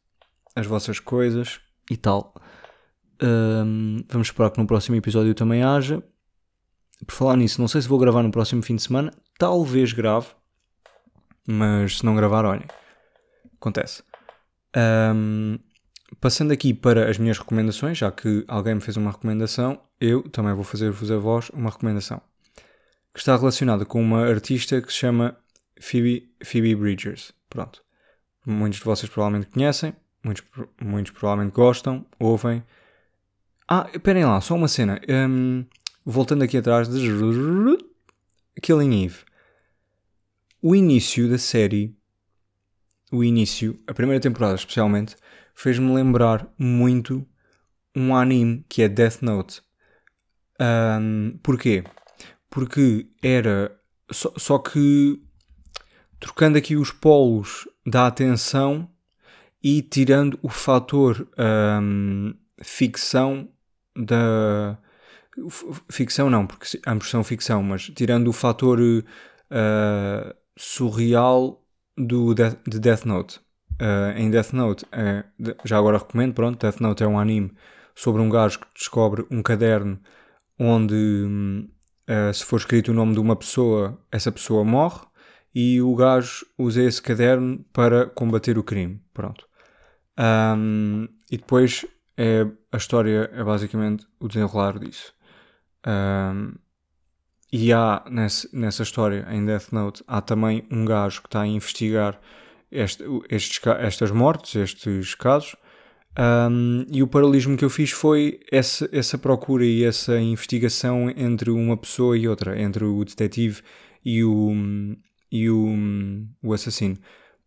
as 0.56 0.66
vossas 0.66 1.00
coisas 1.00 1.62
e 1.90 1.96
tal. 1.96 2.34
Um, 3.22 4.04
vamos 4.10 4.28
esperar 4.28 4.52
que 4.52 4.60
no 4.60 4.68
próximo 4.68 4.96
episódio 4.96 5.34
também 5.34 5.64
haja. 5.64 6.04
Por 7.06 7.14
falar 7.14 7.38
nisso, 7.38 7.62
não 7.62 7.68
sei 7.68 7.82
se 7.82 7.88
vou 7.88 7.98
gravar 7.98 8.22
no 8.24 8.32
próximo 8.32 8.62
fim 8.62 8.76
de 8.76 8.82
semana. 8.82 9.12
Talvez 9.38 9.94
grave. 9.94 10.28
Mas 11.48 12.00
se 12.00 12.06
não 12.06 12.16
gravar, 12.16 12.46
olhem. 12.46 12.68
Acontece. 13.56 14.04
Um, 15.16 15.58
passando 16.20 16.52
aqui 16.52 16.74
para 16.74 17.10
as 17.10 17.18
minhas 17.18 17.38
recomendações, 17.38 17.98
já 17.98 18.12
que 18.12 18.44
alguém 18.48 18.76
me 18.76 18.82
fez 18.82 18.98
uma 18.98 19.12
recomendação, 19.12 19.82
eu 20.00 20.24
também 20.24 20.54
vou 20.54 20.64
fazer-vos 20.64 21.12
a 21.12 21.18
vós 21.18 21.50
uma 21.50 21.70
recomendação. 21.70 22.22
Que 23.14 23.20
está 23.20 23.36
relacionada 23.36 23.86
com 23.86 24.02
uma 24.02 24.26
artista 24.26 24.82
que 24.82 24.92
se 24.92 25.00
chama 25.00 25.38
Phoebe, 25.80 26.32
Phoebe 26.44 26.76
Bridgers. 26.76 27.34
Pronto. 27.50 27.84
Muitos 28.46 28.80
de 28.80 28.86
vocês 28.86 29.10
provavelmente 29.12 29.52
conhecem, 29.52 29.94
muitos, 30.24 30.44
muitos 30.82 31.12
provavelmente 31.12 31.54
gostam, 31.54 32.06
ouvem. 32.20 32.64
Ah, 33.68 33.90
esperem 33.94 34.26
lá, 34.26 34.40
só 34.42 34.56
uma 34.56 34.68
cena. 34.68 35.00
Um, 35.08 35.66
voltando 36.06 36.44
aqui 36.44 36.58
atrás 36.58 36.88
de 36.88 37.00
Killing 38.62 39.06
Eve. 39.06 39.18
O 40.62 40.76
início 40.76 41.30
da 41.30 41.38
série, 41.38 41.96
o 43.12 43.24
início, 43.24 43.80
a 43.88 43.94
primeira 43.94 44.20
temporada 44.20 44.56
especialmente, 44.56 45.16
fez-me 45.60 45.94
lembrar 45.94 46.48
muito 46.58 47.28
um 47.94 48.16
anime 48.16 48.66
que 48.70 48.82
é 48.82 48.88
Death 48.88 49.22
Note. 49.22 49.62
Um, 50.58 51.38
porquê? 51.44 51.84
Porque 52.50 53.08
era. 53.22 53.78
Só, 54.10 54.32
só 54.38 54.58
que 54.58 55.22
trocando 56.18 56.58
aqui 56.58 56.78
os 56.78 56.92
polos 56.92 57.68
da 57.86 58.08
atenção 58.08 58.90
e 59.62 59.82
tirando 59.82 60.40
o 60.42 60.48
fator 60.48 61.30
um, 61.38 62.34
ficção 62.64 63.50
da. 63.94 64.80
Ficção 65.90 66.30
não, 66.30 66.48
porque 66.48 66.80
ambos 66.88 67.10
são 67.10 67.22
ficção, 67.22 67.62
mas 67.62 67.84
tirando 67.90 68.30
o 68.30 68.34
fator 68.34 68.80
uh, 68.80 70.36
surreal 70.58 71.62
do 71.98 72.34
de 72.34 72.80
Death 72.80 73.04
Note. 73.04 73.42
Uh, 73.82 74.18
em 74.18 74.30
Death 74.30 74.52
Note, 74.52 74.86
é, 74.92 75.24
já 75.64 75.78
agora 75.78 75.98
recomendo, 75.98 76.34
pronto, 76.34 76.60
Death 76.60 76.82
Note 76.82 77.04
é 77.04 77.08
um 77.08 77.18
anime 77.18 77.54
sobre 77.96 78.22
um 78.22 78.30
gajo 78.30 78.60
que 78.60 78.68
descobre 78.76 79.26
um 79.32 79.42
caderno 79.42 80.00
onde, 80.60 81.70
uh, 82.10 82.34
se 82.34 82.44
for 82.44 82.58
escrito 82.58 82.92
o 82.92 82.94
nome 82.94 83.14
de 83.14 83.20
uma 83.20 83.36
pessoa, 83.36 83.98
essa 84.12 84.32
pessoa 84.32 84.66
morre 84.66 85.08
e 85.56 85.82
o 85.82 85.96
gajo 85.96 86.46
usa 86.58 86.84
esse 86.84 87.02
caderno 87.02 87.64
para 87.72 88.06
combater 88.08 88.58
o 88.58 88.64
crime. 88.64 89.02
Pronto. 89.14 89.48
Um, 90.20 91.08
e 91.32 91.38
depois 91.38 91.86
é, 92.18 92.46
a 92.72 92.78
história 92.78 93.30
é 93.34 93.44
basicamente 93.44 94.06
o 94.20 94.28
desenrolar 94.28 94.78
disso. 94.78 95.14
Um, 95.88 96.54
e 97.52 97.72
há 97.74 98.04
nesse, 98.12 98.54
nessa 98.56 98.84
história, 98.84 99.26
em 99.32 99.46
Death 99.46 99.72
Note, 99.72 100.04
há 100.06 100.22
também 100.22 100.68
um 100.70 100.86
gajo 100.86 101.22
que 101.22 101.28
está 101.28 101.42
a 101.42 101.48
investigar 101.48 102.20
este, 102.72 103.04
estes, 103.30 103.60
estas 103.80 104.12
mortes, 104.12 104.56
estes 104.56 105.16
casos. 105.16 105.56
Um, 106.18 106.86
e 106.92 107.04
o 107.04 107.08
paralelismo 107.08 107.56
que 107.56 107.64
eu 107.64 107.70
fiz 107.70 107.92
foi 107.92 108.40
essa, 108.52 108.90
essa 108.92 109.18
procura 109.18 109.64
e 109.64 109.84
essa 109.84 110.20
investigação 110.20 111.10
entre 111.16 111.50
uma 111.52 111.78
pessoa 111.78 112.18
e 112.18 112.28
outra, 112.28 112.60
entre 112.60 112.84
o 112.84 113.06
detetive 113.06 113.62
e 114.04 114.24
o, 114.24 114.52
e 115.32 115.50
o, 115.50 115.68
o 116.44 116.54
assassino, 116.54 116.98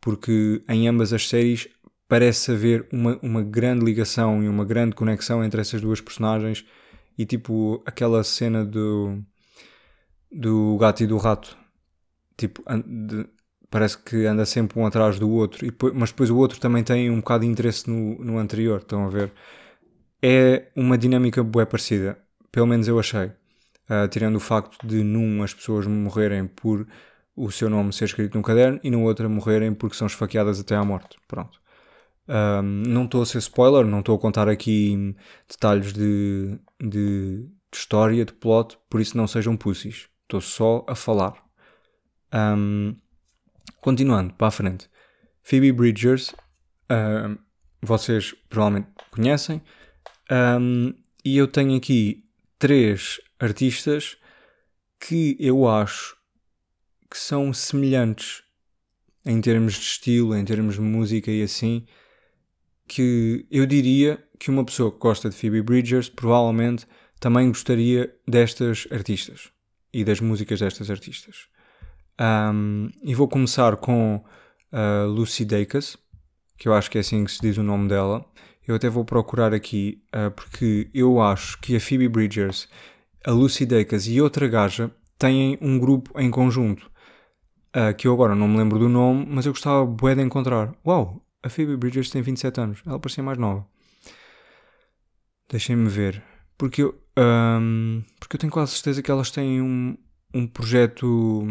porque 0.01 0.63
em 0.69 0.89
ambas 0.89 1.13
as 1.13 1.29
séries 1.29 1.69
parece 2.09 2.53
haver 2.53 2.87
uma, 2.93 3.19
uma 3.23 3.43
grande 3.43 3.85
ligação 3.85 4.43
e 4.43 4.49
uma 4.49 4.65
grande 4.65 4.95
conexão 4.95 5.45
entre 5.45 5.61
essas 5.61 5.81
duas 5.81 6.01
personagens 6.01 6.65
e 7.19 7.27
tipo 7.27 7.83
aquela 7.85 8.23
cena 8.23 8.65
do, 8.65 9.23
do 10.31 10.77
gato 10.79 11.03
e 11.03 11.07
do 11.07 11.17
rato, 11.17 11.57
tipo, 12.37 12.63
parece 13.73 13.97
que 13.99 14.27
anda 14.27 14.45
sempre 14.45 14.79
um 14.79 14.87
atrás 14.87 15.19
do 15.19 15.31
outro, 15.31 15.67
mas 15.95 16.11
depois 16.11 16.29
o 16.29 16.37
outro 16.37 16.61
também 16.61 16.85
tem 16.85 17.11
um 17.11 17.17
bocado 17.17 17.45
de 17.45 17.51
interesse 17.51 17.89
no, 17.91 18.23
no 18.23 18.39
anterior, 18.39 18.81
estão 18.81 19.07
a 19.07 19.09
ver? 19.09 19.33
É 20.23 20.71
uma 20.77 20.99
dinâmica 20.99 21.43
bem 21.43 21.65
parecida, 21.65 22.19
pelo 22.53 22.67
menos 22.67 22.87
eu 22.87 22.99
achei. 23.01 23.33
Uh, 23.91 24.07
tirando 24.11 24.37
o 24.37 24.41
facto 24.41 24.87
de 24.87 25.03
num 25.03 25.43
as 25.43 25.55
pessoas 25.55 25.87
morrerem 25.87 26.47
por 26.47 26.87
o 27.35 27.51
seu 27.51 27.69
nome 27.71 27.93
ser 27.93 28.05
escrito 28.05 28.35
num 28.37 28.43
caderno 28.43 28.79
e 28.85 28.91
no 28.91 29.03
outro 29.03 29.29
morrerem 29.29 29.75
porque 29.75 29.97
são 29.97 30.07
esfaqueadas 30.07 30.61
até 30.61 30.77
à 30.77 30.85
morte. 30.85 31.17
Pronto. 31.27 31.59
Um, 32.29 32.83
não 32.87 33.05
estou 33.05 33.23
a 33.23 33.27
ser 33.27 33.39
spoiler, 33.39 33.87
não 33.87 34.01
estou 34.01 34.15
a 34.17 34.19
contar 34.19 34.49
aqui 34.49 35.17
detalhes 35.49 35.93
de, 35.95 36.59
de, 36.79 37.43
de, 37.43 37.49
história, 37.75 38.25
de 38.25 38.33
plot, 38.35 38.79
por 38.89 39.01
isso 39.01 39.17
não 39.17 39.27
sejam 39.27 39.57
pussies. 39.57 40.09
Estou 40.25 40.41
só 40.43 40.85
a 40.87 40.95
falar. 40.95 41.35
Um, 42.33 42.97
continuando 43.83 44.33
para 44.33 44.47
a 44.47 44.51
frente. 44.51 44.89
Phoebe 45.43 45.73
Bridgers, 45.73 46.35
um, 46.91 47.37
vocês 47.83 48.35
provavelmente 48.49 48.89
conhecem, 49.11 49.61
e 51.25 51.37
eu 51.37 51.47
tenho 51.47 51.77
aqui 51.77 52.25
três 52.59 53.21
artistas 53.39 54.17
que 54.99 55.37
eu 55.39 55.69
acho 55.69 56.17
que 57.11 57.19
são 57.19 57.53
semelhantes 57.53 58.43
em 59.27 59.41
termos 59.41 59.75
de 59.75 59.81
estilo, 59.81 60.35
em 60.35 60.45
termos 60.45 60.77
de 60.77 60.81
música 60.81 61.31
e 61.31 61.43
assim, 61.43 61.85
que 62.89 63.47
eu 63.51 63.67
diria 63.67 64.25
que 64.39 64.51
uma 64.51 64.65
pessoa 64.65 64.91
que 64.91 64.99
gosta 64.99 65.29
de 65.29 65.37
Phoebe 65.37 65.61
Bridgers 65.61 66.09
provavelmente 66.09 66.87
também 67.21 67.49
gostaria 67.49 68.15
destas 68.27 68.87
artistas 68.91 69.51
e 69.93 70.05
das 70.05 70.21
músicas 70.21 70.61
destas 70.61 70.91
artistas. 70.91 71.49
Um, 72.23 72.89
e 73.03 73.15
vou 73.17 73.27
começar 73.27 73.77
com 73.79 74.23
a 74.71 75.05
Lucy 75.05 75.45
Dacus, 75.45 75.97
que 76.57 76.69
eu 76.69 76.75
acho 76.75 76.89
que 76.89 76.99
é 76.99 77.01
assim 77.01 77.25
que 77.25 77.33
se 77.33 77.41
diz 77.41 77.57
o 77.59 77.65
nome 77.65 77.89
dela. 77.89 78.25
Eu 78.67 78.77
até 78.77 78.89
vou 78.89 79.05
procurar 79.05 79.53
aqui, 79.53 80.01
uh, 80.15 80.31
porque 80.31 80.89
eu 80.95 81.21
acho 81.21 81.59
que 81.59 81.75
a 81.75 81.81
Phoebe 81.81 82.09
Bridgers, 82.09 82.69
a 83.27 83.33
Lucy 83.33 83.67
Dacus 83.67 84.07
e 84.07 84.21
outra 84.21 84.47
gaja 84.47 84.89
têm 85.19 85.59
um 85.61 85.79
grupo 85.81 86.19
em 86.21 86.31
conjunto 86.31 86.93
uh, 87.75 87.95
que 87.97 88.07
eu 88.07 88.13
agora 88.13 88.37
não 88.37 88.47
me 88.47 88.57
lembro 88.57 88.79
do 88.79 88.89
nome, 88.89 89.27
mas 89.29 89.47
eu 89.47 89.53
gostava 89.53 89.85
bué 89.85 90.15
de 90.15 90.23
encontrar. 90.23 90.73
Uau, 90.87 91.25
a 91.43 91.49
Phoebe 91.49 91.77
Bridgers 91.77 92.11
tem 92.11 92.23
27 92.23 92.61
anos, 92.61 92.83
ela 92.87 93.01
parecia 93.01 93.25
mais 93.25 93.39
nova. 93.39 93.67
Deixem-me 95.51 95.89
ver, 95.89 96.23
porque 96.57 96.83
eu, 96.83 96.95
um, 97.19 98.03
porque 98.21 98.37
eu 98.37 98.41
tenho 98.41 98.53
quase 98.53 98.73
certeza 98.73 99.03
que 99.03 99.11
elas 99.11 99.31
têm 99.31 99.61
um, 99.61 99.97
um 100.33 100.47
projeto, 100.47 101.45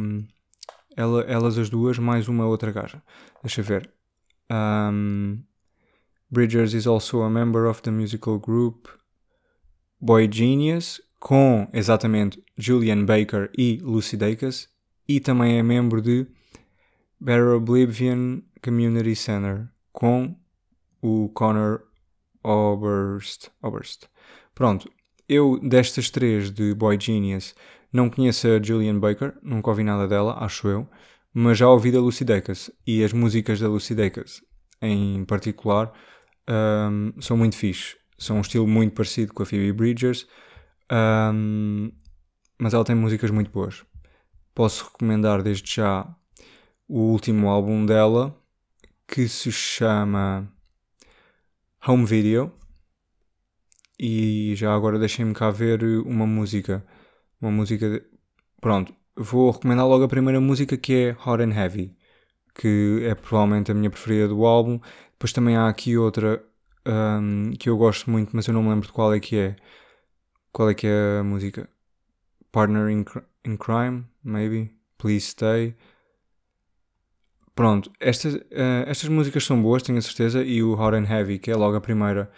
ela, 0.96 1.22
elas 1.24 1.58
as 1.58 1.70
duas, 1.70 1.98
mais 1.98 2.28
uma 2.28 2.46
outra 2.46 2.72
gaja. 2.72 3.02
Deixa 3.44 3.62
ver. 3.62 3.92
Um, 4.52 5.44
Bridgers 6.30 6.74
is 6.74 6.88
also 6.88 7.22
a 7.22 7.30
member 7.30 7.66
of 7.66 7.82
the 7.82 7.92
musical 7.92 8.40
group 8.40 8.88
Boy 10.00 10.28
Genius, 10.32 11.02
com 11.20 11.68
exatamente 11.74 12.44
Julian 12.58 13.06
Baker 13.06 13.50
e 13.58 13.78
Lucy 13.82 14.18
Dacus, 14.18 14.68
e 15.08 15.20
também 15.20 15.58
é 15.58 15.64
membro 15.64 16.02
de 16.02 16.26
Better 17.20 17.50
Oblivion 17.50 18.42
Community 18.64 19.16
Center 19.16 19.68
com 19.92 20.36
o 21.02 21.30
Connor 21.30 21.84
Oberst. 22.44 23.50
Oberst. 23.62 24.06
Pronto, 24.56 24.90
eu 25.30 25.60
destas 25.60 26.10
três 26.10 26.52
de 26.52 26.74
Boy 26.74 26.98
Genius 27.00 27.54
não 27.92 28.10
conheço 28.10 28.48
a 28.48 28.62
Julian 28.62 29.00
Baker, 29.00 29.34
nunca 29.42 29.70
ouvi 29.70 29.84
nada 29.84 30.08
dela, 30.08 30.38
acho 30.44 30.68
eu, 30.68 30.90
mas 31.34 31.58
já 31.58 31.70
ouvi 31.70 31.92
da 31.92 32.00
Lucy 32.00 32.24
Dacus 32.24 32.72
e 32.86 33.04
as 33.04 33.14
músicas 33.14 33.60
da 33.60 33.68
Lucy 33.68 33.96
Dacus 33.96 34.44
em 34.82 35.24
particular 35.26 35.94
um, 36.50 37.14
são 37.22 37.38
muito 37.38 37.56
fixe. 37.56 37.98
São 38.18 38.38
um 38.38 38.42
estilo 38.42 38.68
muito 38.68 38.94
parecido 38.94 39.34
com 39.34 39.44
a 39.44 39.46
Phoebe 39.46 39.74
Bridgers, 39.74 40.28
um, 40.92 41.92
mas 42.60 42.74
ela 42.74 42.86
tem 42.86 42.96
músicas 42.96 43.32
muito 43.32 43.52
boas. 43.52 43.84
posso 44.54 44.86
recomendar 44.86 45.42
desde 45.42 45.76
já 45.76 46.08
o 46.88 47.00
último 47.12 47.50
álbum 47.50 47.86
dela, 47.86 48.38
que 49.08 49.28
se 49.28 49.52
chama 49.52 50.52
Home 51.88 52.06
Video. 52.06 52.54
E 54.00 54.54
já 54.56 54.74
agora 54.74 54.98
deixem-me 54.98 55.34
cá 55.34 55.52
ver 55.52 55.84
uma 56.06 56.26
música. 56.26 56.86
Uma 57.42 57.52
música. 57.52 57.90
De... 57.90 58.04
Pronto, 58.62 58.94
vou 59.16 59.52
recomendar 59.52 59.88
logo 59.88 60.04
a 60.04 60.08
primeira 60.08 60.40
música 60.40 60.78
que 60.78 60.94
é 60.94 61.18
Hot 61.26 61.42
and 61.44 61.54
Heavy, 61.54 61.96
que 62.56 63.02
é 63.04 63.16
provavelmente 63.16 63.72
a 63.72 63.74
minha 63.74 63.90
preferida 63.90 64.28
do 64.28 64.46
álbum. 64.46 64.80
Depois 65.14 65.34
também 65.34 65.56
há 65.56 65.68
aqui 65.68 65.98
outra 65.98 66.44
um, 66.86 67.52
que 67.60 67.70
eu 67.70 67.78
gosto 67.78 68.10
muito, 68.10 68.36
mas 68.36 68.48
eu 68.48 68.54
não 68.54 68.64
me 68.64 68.70
lembro 68.70 68.88
de 68.88 68.94
qual 68.94 69.14
é 69.14 69.20
que 69.20 69.38
é. 69.38 69.56
Qual 70.52 70.70
é 70.70 70.74
que 70.74 70.88
é 70.88 71.20
a 71.20 71.24
música? 71.24 71.70
Partner 72.52 72.90
in, 72.90 73.06
in 73.46 73.58
Crime, 73.58 74.06
maybe. 74.24 74.76
Please 74.98 75.28
Stay. 75.28 75.76
Pronto, 77.56 77.92
estas, 78.00 78.36
uh, 78.36 78.86
estas 78.86 79.10
músicas 79.10 79.44
são 79.46 79.62
boas, 79.62 79.84
tenho 79.84 79.98
a 79.98 80.02
certeza, 80.02 80.44
e 80.44 80.64
o 80.64 80.74
Hot 80.74 80.96
and 80.96 81.06
Heavy, 81.10 81.40
que 81.40 81.52
é 81.52 81.56
logo 81.56 81.76
a 81.76 81.82
primeira, 81.82 82.32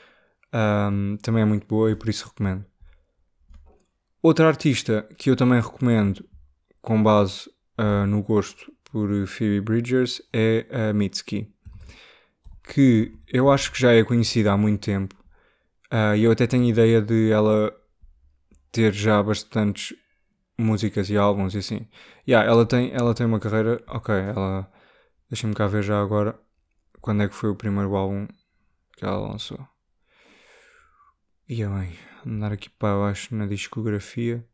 um, 0.53 1.17
também 1.17 1.43
é 1.43 1.45
muito 1.45 1.67
boa 1.67 1.91
e 1.91 1.95
por 1.95 2.09
isso 2.09 2.27
recomendo. 2.27 2.65
Outra 4.23 4.47
artista 4.47 5.07
que 5.17 5.29
eu 5.29 5.35
também 5.35 5.61
recomendo, 5.61 6.25
com 6.81 7.03
base 7.03 7.49
uh, 7.77 8.07
no 8.07 8.23
gosto 8.23 8.71
por 8.85 9.09
Phoebe 9.27 9.61
Bridgers, 9.61 10.21
é 10.33 10.65
a 10.71 10.93
Mitski, 10.93 11.53
que 12.63 13.13
eu 13.27 13.51
acho 13.51 13.71
que 13.71 13.79
já 13.79 13.91
é 13.91 14.03
conhecida 14.03 14.53
há 14.53 14.57
muito 14.57 14.85
tempo, 14.85 15.13
uh, 15.91 16.15
e 16.15 16.23
eu 16.23 16.31
até 16.31 16.47
tenho 16.47 16.63
ideia 16.63 17.01
de 17.01 17.29
ela 17.29 17.71
ter 18.71 18.93
já 18.93 19.21
bastantes 19.21 19.95
músicas 20.57 21.09
e 21.09 21.17
álbuns 21.17 21.53
e 21.53 21.57
assim. 21.57 21.87
Yeah, 22.25 22.49
ela 22.49 22.65
tem, 22.65 22.91
ela 22.93 23.13
tem 23.13 23.25
uma 23.25 23.39
carreira, 23.39 23.83
ok, 23.87 24.15
ela 24.15 24.71
Deixa-me 25.33 25.55
cá 25.55 25.65
ver 25.65 25.81
já 25.81 25.99
agora 25.99 26.39
quando 27.01 27.23
é 27.23 27.27
que 27.27 27.33
foi 27.33 27.49
o 27.49 27.55
primeiro 27.55 27.95
álbum 27.95 28.27
que 28.95 29.03
ela 29.03 29.17
lançou. 29.17 29.67
E 31.49 31.65
bem, 31.65 31.97
andar 32.27 32.51
aqui 32.51 32.69
para 32.69 32.97
baixo 32.97 33.35
na 33.35 33.45
discografia. 33.45 34.45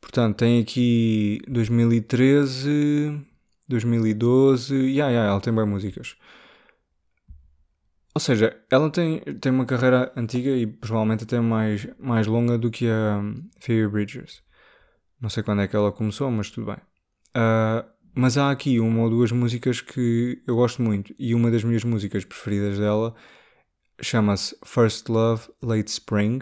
Portanto, 0.00 0.38
tem 0.38 0.60
aqui 0.60 1.40
2013, 1.48 3.24
2012. 3.68 4.74
E 4.74 4.78
yeah, 4.90 5.10
yeah, 5.10 5.30
ela 5.30 5.40
tem 5.40 5.54
bem 5.54 5.66
músicas. 5.66 6.16
Ou 8.14 8.20
seja, 8.20 8.54
ela 8.70 8.90
tem, 8.90 9.20
tem 9.40 9.50
uma 9.50 9.64
carreira 9.64 10.12
antiga 10.16 10.50
e 10.50 10.66
provavelmente 10.66 11.24
até 11.24 11.40
mais, 11.40 11.86
mais 11.98 12.26
longa 12.26 12.58
do 12.58 12.70
que 12.70 12.86
a 12.88 13.22
Phoebe 13.60 13.88
Bridgers. 13.88 14.42
Não 15.20 15.30
sei 15.30 15.42
quando 15.42 15.62
é 15.62 15.68
que 15.68 15.76
ela 15.76 15.90
começou, 15.90 16.30
mas 16.30 16.50
tudo 16.50 16.66
bem. 16.66 16.76
Uh, 17.34 17.88
mas 18.14 18.36
há 18.36 18.50
aqui 18.50 18.78
uma 18.78 19.02
ou 19.02 19.10
duas 19.10 19.32
músicas 19.32 19.80
que 19.80 20.42
eu 20.46 20.56
gosto 20.56 20.82
muito, 20.82 21.14
e 21.18 21.34
uma 21.34 21.50
das 21.50 21.64
minhas 21.64 21.84
músicas 21.84 22.24
preferidas 22.24 22.78
dela 22.78 23.14
chama-se 24.02 24.56
First 24.64 25.08
Love 25.08 25.48
Late 25.62 25.90
Spring, 25.90 26.40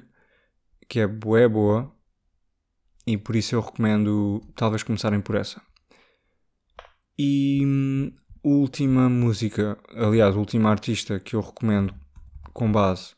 que 0.88 1.00
é 1.00 1.07
boa, 1.07 1.49
boa, 1.49 1.93
e 3.07 3.17
por 3.17 3.37
isso 3.37 3.55
eu 3.55 3.61
recomendo 3.61 4.40
talvez 4.57 4.83
começarem 4.83 5.21
por 5.21 5.35
essa. 5.35 5.61
E 7.19 7.61
hum, 7.64 8.12
última 8.43 9.09
música, 9.09 9.79
aliás, 9.95 10.35
última 10.35 10.71
artista 10.71 11.21
que 11.21 11.37
eu 11.37 11.40
recomendo 11.40 11.95
com 12.52 12.71
base 12.73 13.14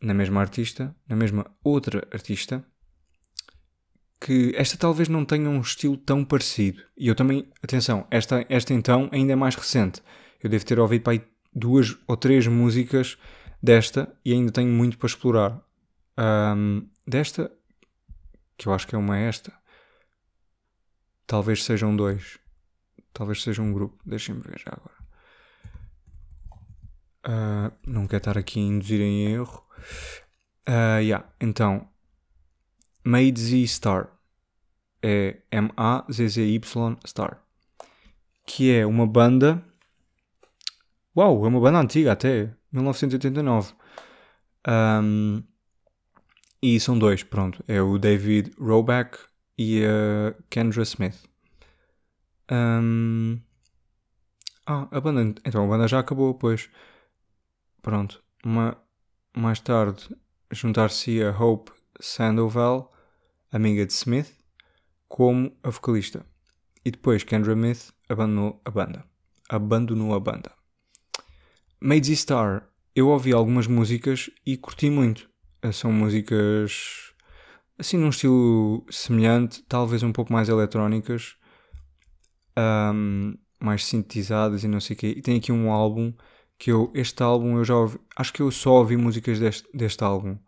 na 0.00 0.12
mesma 0.12 0.40
artista, 0.40 0.94
na 1.08 1.16
mesma 1.16 1.46
outra 1.64 2.06
artista, 2.12 2.64
que 4.20 4.52
esta 4.54 4.76
talvez 4.76 5.08
não 5.08 5.24
tenha 5.24 5.48
um 5.48 5.60
estilo 5.60 5.96
tão 5.96 6.24
parecido. 6.24 6.82
E 6.96 7.08
eu 7.08 7.14
também, 7.14 7.50
atenção, 7.62 8.06
esta, 8.10 8.44
esta 8.48 8.74
então 8.74 9.08
ainda 9.12 9.32
é 9.32 9.36
mais 9.36 9.54
recente. 9.54 10.02
Eu 10.42 10.50
devo 10.50 10.64
ter 10.64 10.78
ouvido 10.78 11.02
para 11.02 11.14
aí 11.14 11.35
duas 11.56 11.96
ou 12.06 12.16
três 12.16 12.46
músicas 12.46 13.16
desta 13.62 14.14
e 14.22 14.34
ainda 14.34 14.52
tenho 14.52 14.70
muito 14.70 14.98
para 14.98 15.06
explorar. 15.06 15.60
Um, 16.18 16.86
desta, 17.06 17.50
que 18.56 18.68
eu 18.68 18.74
acho 18.74 18.86
que 18.86 18.94
é 18.94 18.98
uma 18.98 19.18
esta, 19.18 19.52
talvez 21.26 21.64
sejam 21.64 21.96
dois. 21.96 22.38
Talvez 23.12 23.42
seja 23.42 23.62
um 23.62 23.72
grupo. 23.72 23.98
Deixem-me 24.04 24.42
ver 24.42 24.58
já 24.58 24.70
agora. 24.70 24.96
Uh, 27.26 27.72
não 27.86 28.06
quero 28.06 28.18
estar 28.18 28.36
aqui 28.36 28.60
a 28.60 28.62
induzir 28.62 29.00
em 29.00 29.32
erro. 29.32 29.64
Uh, 30.68 31.00
yeah. 31.00 31.26
Então, 31.40 31.88
Made 33.02 33.40
Z 33.40 33.66
Star. 33.68 34.12
É 35.02 35.38
M-A-Z-Z-Y 35.50 36.96
Star. 37.06 37.42
Que 38.44 38.74
é 38.74 38.84
uma 38.84 39.06
banda. 39.06 39.64
Uau, 41.16 41.44
é 41.44 41.48
uma 41.48 41.60
banda 41.60 41.80
antiga 41.80 42.12
até. 42.12 42.54
1989. 42.72 43.72
Um, 44.68 45.42
e 46.62 46.78
são 46.80 46.98
dois, 46.98 47.22
pronto. 47.22 47.64
É 47.66 47.80
o 47.80 47.98
David 47.98 48.52
Roback 48.58 49.18
e 49.56 49.82
a 49.84 50.34
Kendra 50.50 50.82
Smith. 50.82 51.24
Um, 52.50 53.40
ah, 54.66 54.88
a 54.90 55.00
banda. 55.00 55.40
Então 55.44 55.64
a 55.64 55.68
banda 55.68 55.88
já 55.88 56.00
acabou, 56.00 56.34
pois. 56.34 56.68
Pronto. 57.80 58.22
Uma, 58.44 58.76
mais 59.34 59.60
tarde 59.60 60.08
juntar-se 60.50 61.22
a 61.22 61.30
Hope 61.30 61.72
Sandoval 62.00 62.92
amiga 63.50 63.86
de 63.86 63.92
Smith, 63.92 64.32
como 65.08 65.56
a 65.62 65.70
vocalista. 65.70 66.24
E 66.84 66.90
depois 66.90 67.24
Kendra 67.24 67.52
Smith 67.52 67.92
abandonou 68.08 68.60
a 68.64 68.70
banda. 68.70 69.04
Abandonou 69.48 70.14
a 70.14 70.20
banda. 70.20 70.52
Made 71.80 72.14
Star, 72.16 72.68
eu 72.94 73.08
ouvi 73.08 73.32
algumas 73.32 73.66
músicas 73.66 74.30
e 74.44 74.56
curti 74.56 74.90
muito. 74.90 75.28
Eh, 75.62 75.72
são 75.72 75.92
músicas 75.92 77.12
assim 77.78 77.96
num 77.98 78.08
estilo 78.08 78.84
semelhante, 78.90 79.62
talvez 79.68 80.02
um 80.02 80.12
pouco 80.12 80.32
mais 80.32 80.48
eletrónicas, 80.48 81.36
um, 82.94 83.36
mais 83.60 83.84
sintetizadas 83.84 84.64
e 84.64 84.68
não 84.68 84.80
sei 84.80 84.96
o 84.96 84.98
quê. 84.98 85.14
E 85.16 85.22
tem 85.22 85.36
aqui 85.36 85.52
um 85.52 85.70
álbum 85.70 86.12
que 86.58 86.72
eu, 86.72 86.90
este 86.94 87.22
álbum 87.22 87.58
eu 87.58 87.64
já 87.64 87.76
ouvi, 87.76 87.98
acho 88.16 88.32
que 88.32 88.40
eu 88.42 88.50
só 88.50 88.78
ouvi 88.78 88.96
músicas 88.96 89.38
deste, 89.38 89.68
deste 89.74 90.02
álbum, 90.02 90.38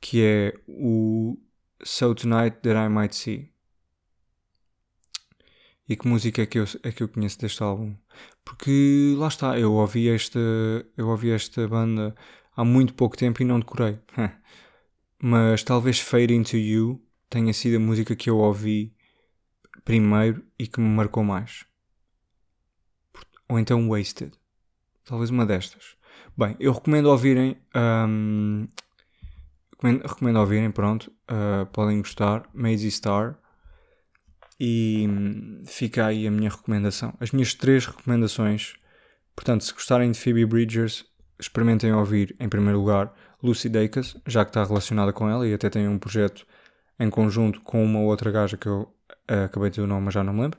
que 0.00 0.22
é 0.22 0.54
o 0.68 1.36
So 1.82 2.14
Tonight 2.14 2.58
That 2.62 2.76
I 2.76 2.88
Might 2.88 3.16
See. 3.16 3.52
E 5.88 5.96
que 5.96 6.06
música 6.06 6.42
é 6.42 6.46
que 6.46 6.58
eu, 6.58 6.64
é 6.82 6.92
que 6.92 7.02
eu 7.02 7.08
conheço 7.08 7.38
deste 7.38 7.62
álbum? 7.62 7.96
Porque 8.44 9.14
lá 9.16 9.28
está, 9.28 9.58
eu 9.58 9.72
ouvi 9.72 10.08
esta, 10.08 10.38
eu 10.96 11.08
ouvi 11.08 11.30
esta 11.30 11.66
banda 11.66 12.14
há 12.54 12.64
muito 12.64 12.94
pouco 12.94 13.16
tempo 13.16 13.42
e 13.42 13.44
não 13.44 13.58
decorei. 13.58 13.98
Mas 15.22 15.62
talvez 15.62 15.98
Fade 15.98 16.34
Into 16.34 16.56
You 16.56 17.02
tenha 17.30 17.52
sido 17.52 17.76
a 17.76 17.80
música 17.80 18.14
que 18.14 18.28
eu 18.28 18.36
ouvi 18.38 18.94
primeiro 19.84 20.44
e 20.58 20.66
que 20.66 20.80
me 20.80 20.88
marcou 20.88 21.24
mais. 21.24 21.64
Ou 23.48 23.58
então 23.58 23.88
Wasted. 23.88 24.32
Talvez 25.04 25.30
uma 25.30 25.46
destas. 25.46 25.96
Bem, 26.36 26.54
eu 26.60 26.72
recomendo 26.72 27.06
ouvirem 27.06 27.56
um, 27.74 28.68
Recomendo, 29.78 30.02
recomendo 30.02 30.40
ouvirem, 30.40 30.70
pronto. 30.72 31.12
Uh, 31.30 31.64
podem 31.66 31.98
gostar. 31.98 32.48
Maisie 32.52 32.90
Star. 32.90 33.38
E 34.58 35.06
hum, 35.08 35.62
fica 35.66 36.06
aí 36.06 36.26
a 36.26 36.30
minha 36.30 36.50
recomendação. 36.50 37.14
As 37.20 37.30
minhas 37.30 37.54
três 37.54 37.86
recomendações. 37.86 38.74
Portanto, 39.34 39.64
se 39.64 39.72
gostarem 39.72 40.10
de 40.10 40.18
Phoebe 40.18 40.44
Bridgers, 40.44 41.04
experimentem 41.38 41.92
ouvir, 41.92 42.34
em 42.40 42.48
primeiro 42.48 42.80
lugar, 42.80 43.14
Lucy 43.42 43.68
Dacus, 43.68 44.16
já 44.26 44.44
que 44.44 44.50
está 44.50 44.64
relacionada 44.64 45.12
com 45.12 45.28
ela 45.28 45.46
e 45.46 45.54
até 45.54 45.70
tem 45.70 45.86
um 45.86 45.98
projeto 45.98 46.44
em 46.98 47.08
conjunto 47.08 47.60
com 47.60 47.84
uma 47.84 48.00
outra 48.00 48.30
gaja 48.30 48.56
que 48.56 48.66
eu 48.66 48.92
uh, 49.30 49.44
acabei 49.44 49.70
de 49.70 49.76
ter 49.76 49.82
o 49.82 49.86
nome, 49.86 50.06
mas 50.06 50.14
já 50.14 50.24
não 50.24 50.32
me 50.32 50.42
lembro. 50.42 50.58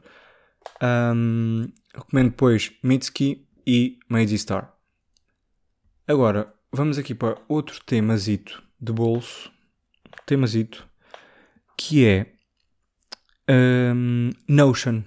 Um, 0.81 1.67
recomendo 1.93 2.29
depois 2.29 2.71
Mitski 2.81 3.45
e 3.67 3.99
Maisie 4.07 4.37
Star. 4.37 4.73
Agora, 6.07 6.53
vamos 6.71 6.97
aqui 6.97 7.13
para 7.13 7.37
outro 7.47 7.83
temazito 7.85 8.63
de 8.79 8.93
bolso, 8.93 9.51
temazito, 10.25 10.87
que 11.77 12.05
é 12.05 12.33
um, 13.49 14.29
Notion. 14.47 15.03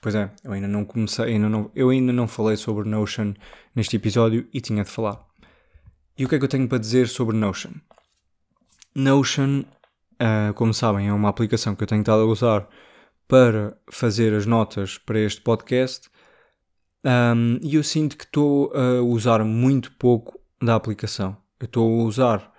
Pois 0.00 0.14
é, 0.14 0.30
eu 0.42 0.52
ainda 0.52 0.68
não 0.68 0.84
comecei, 0.84 1.26
ainda 1.26 1.48
não, 1.48 1.70
eu 1.74 1.90
ainda 1.90 2.12
não 2.12 2.28
falei 2.28 2.56
sobre 2.56 2.88
Notion 2.88 3.34
neste 3.74 3.96
episódio 3.96 4.46
e 4.52 4.60
tinha 4.60 4.84
de 4.84 4.90
falar. 4.90 5.24
E 6.18 6.24
o 6.24 6.28
que 6.28 6.34
é 6.34 6.38
que 6.38 6.44
eu 6.44 6.48
tenho 6.48 6.68
para 6.68 6.78
dizer 6.78 7.08
sobre 7.08 7.36
Notion? 7.36 7.72
Notion, 8.94 9.64
uh, 10.20 10.52
como 10.54 10.74
sabem, 10.74 11.08
é 11.08 11.12
uma 11.12 11.28
aplicação 11.28 11.74
que 11.74 11.82
eu 11.82 11.88
tenho 11.88 12.02
estado 12.02 12.22
a 12.22 12.26
usar 12.26 12.68
para 13.26 13.76
fazer 13.90 14.34
as 14.34 14.46
notas 14.46 14.98
para 14.98 15.18
este 15.18 15.40
podcast 15.40 16.10
um, 17.04 17.58
e 17.62 17.74
eu 17.74 17.82
sinto 17.82 18.16
que 18.16 18.24
estou 18.24 18.72
a 18.74 19.02
usar 19.02 19.44
muito 19.44 19.92
pouco 19.92 20.40
da 20.62 20.74
aplicação. 20.74 21.36
Eu 21.60 21.66
estou 21.66 22.00
a 22.00 22.04
usar 22.04 22.52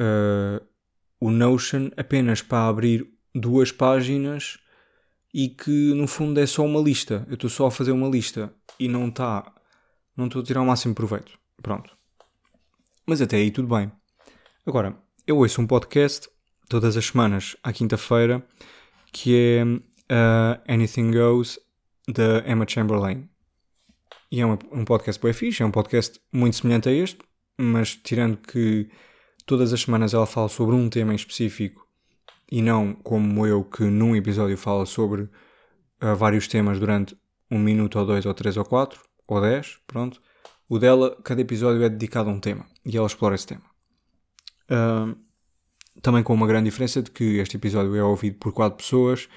uh, 0.00 0.64
o 1.20 1.30
Notion 1.30 1.90
apenas 1.96 2.40
para 2.40 2.68
abrir 2.68 3.13
duas 3.34 3.72
páginas 3.72 4.58
e 5.32 5.48
que 5.48 5.92
no 5.94 6.06
fundo 6.06 6.38
é 6.38 6.46
só 6.46 6.64
uma 6.64 6.80
lista. 6.80 7.26
Eu 7.28 7.34
estou 7.34 7.50
só 7.50 7.66
a 7.66 7.70
fazer 7.70 7.90
uma 7.92 8.08
lista 8.08 8.54
e 8.78 8.86
não 8.86 9.08
está. 9.08 9.52
Não 10.16 10.26
estou 10.26 10.42
a 10.42 10.44
tirar 10.44 10.62
o 10.62 10.66
máximo 10.66 10.94
proveito. 10.94 11.36
Pronto. 11.60 11.96
Mas 13.06 13.20
até 13.20 13.36
aí 13.36 13.50
tudo 13.50 13.68
bem. 13.68 13.90
Agora, 14.64 14.96
eu 15.26 15.38
ouço 15.38 15.60
um 15.60 15.66
podcast 15.66 16.28
todas 16.68 16.96
as 16.96 17.06
semanas, 17.06 17.56
à 17.62 17.72
quinta-feira, 17.72 18.46
que 19.12 19.34
é 19.36 19.64
uh, 19.64 20.62
Anything 20.68 21.10
Goes, 21.10 21.58
da 22.08 22.48
Emma 22.50 22.64
Chamberlain. 22.66 23.28
E 24.30 24.40
é 24.40 24.46
um, 24.46 24.56
um 24.72 24.84
podcast 24.84 25.22
bem 25.22 25.32
fixe, 25.32 25.62
é 25.62 25.66
um 25.66 25.70
podcast 25.70 26.20
muito 26.32 26.56
semelhante 26.56 26.88
a 26.88 26.92
este, 26.92 27.18
mas 27.58 27.94
tirando 27.94 28.36
que 28.36 28.88
todas 29.46 29.72
as 29.72 29.80
semanas 29.80 30.14
ela 30.14 30.26
fala 30.26 30.48
sobre 30.48 30.74
um 30.74 30.88
tema 30.88 31.12
em 31.12 31.16
específico 31.16 31.83
e 32.50 32.62
não 32.62 32.94
como 32.94 33.46
eu 33.46 33.64
que 33.64 33.84
num 33.84 34.14
episódio 34.14 34.56
fala 34.56 34.86
sobre 34.86 35.22
uh, 35.22 36.16
vários 36.16 36.46
temas 36.48 36.78
durante 36.78 37.16
um 37.50 37.58
minuto 37.58 37.98
ou 37.98 38.06
dois 38.06 38.26
ou 38.26 38.34
três 38.34 38.56
ou 38.56 38.64
quatro 38.64 39.00
ou 39.26 39.40
dez, 39.40 39.78
pronto. 39.86 40.20
O 40.68 40.78
dela, 40.78 41.16
cada 41.22 41.40
episódio 41.40 41.82
é 41.82 41.88
dedicado 41.88 42.30
a 42.30 42.32
um 42.32 42.40
tema 42.40 42.66
e 42.84 42.96
ela 42.96 43.06
explora 43.06 43.34
esse 43.34 43.46
tema. 43.46 43.62
Uh, 44.70 45.16
também 46.00 46.22
com 46.22 46.34
uma 46.34 46.46
grande 46.46 46.64
diferença 46.64 47.02
de 47.02 47.10
que 47.10 47.38
este 47.38 47.56
episódio 47.56 47.94
é 47.94 48.02
ouvido 48.02 48.38
por 48.38 48.52
quatro 48.52 48.78
pessoas 48.78 49.28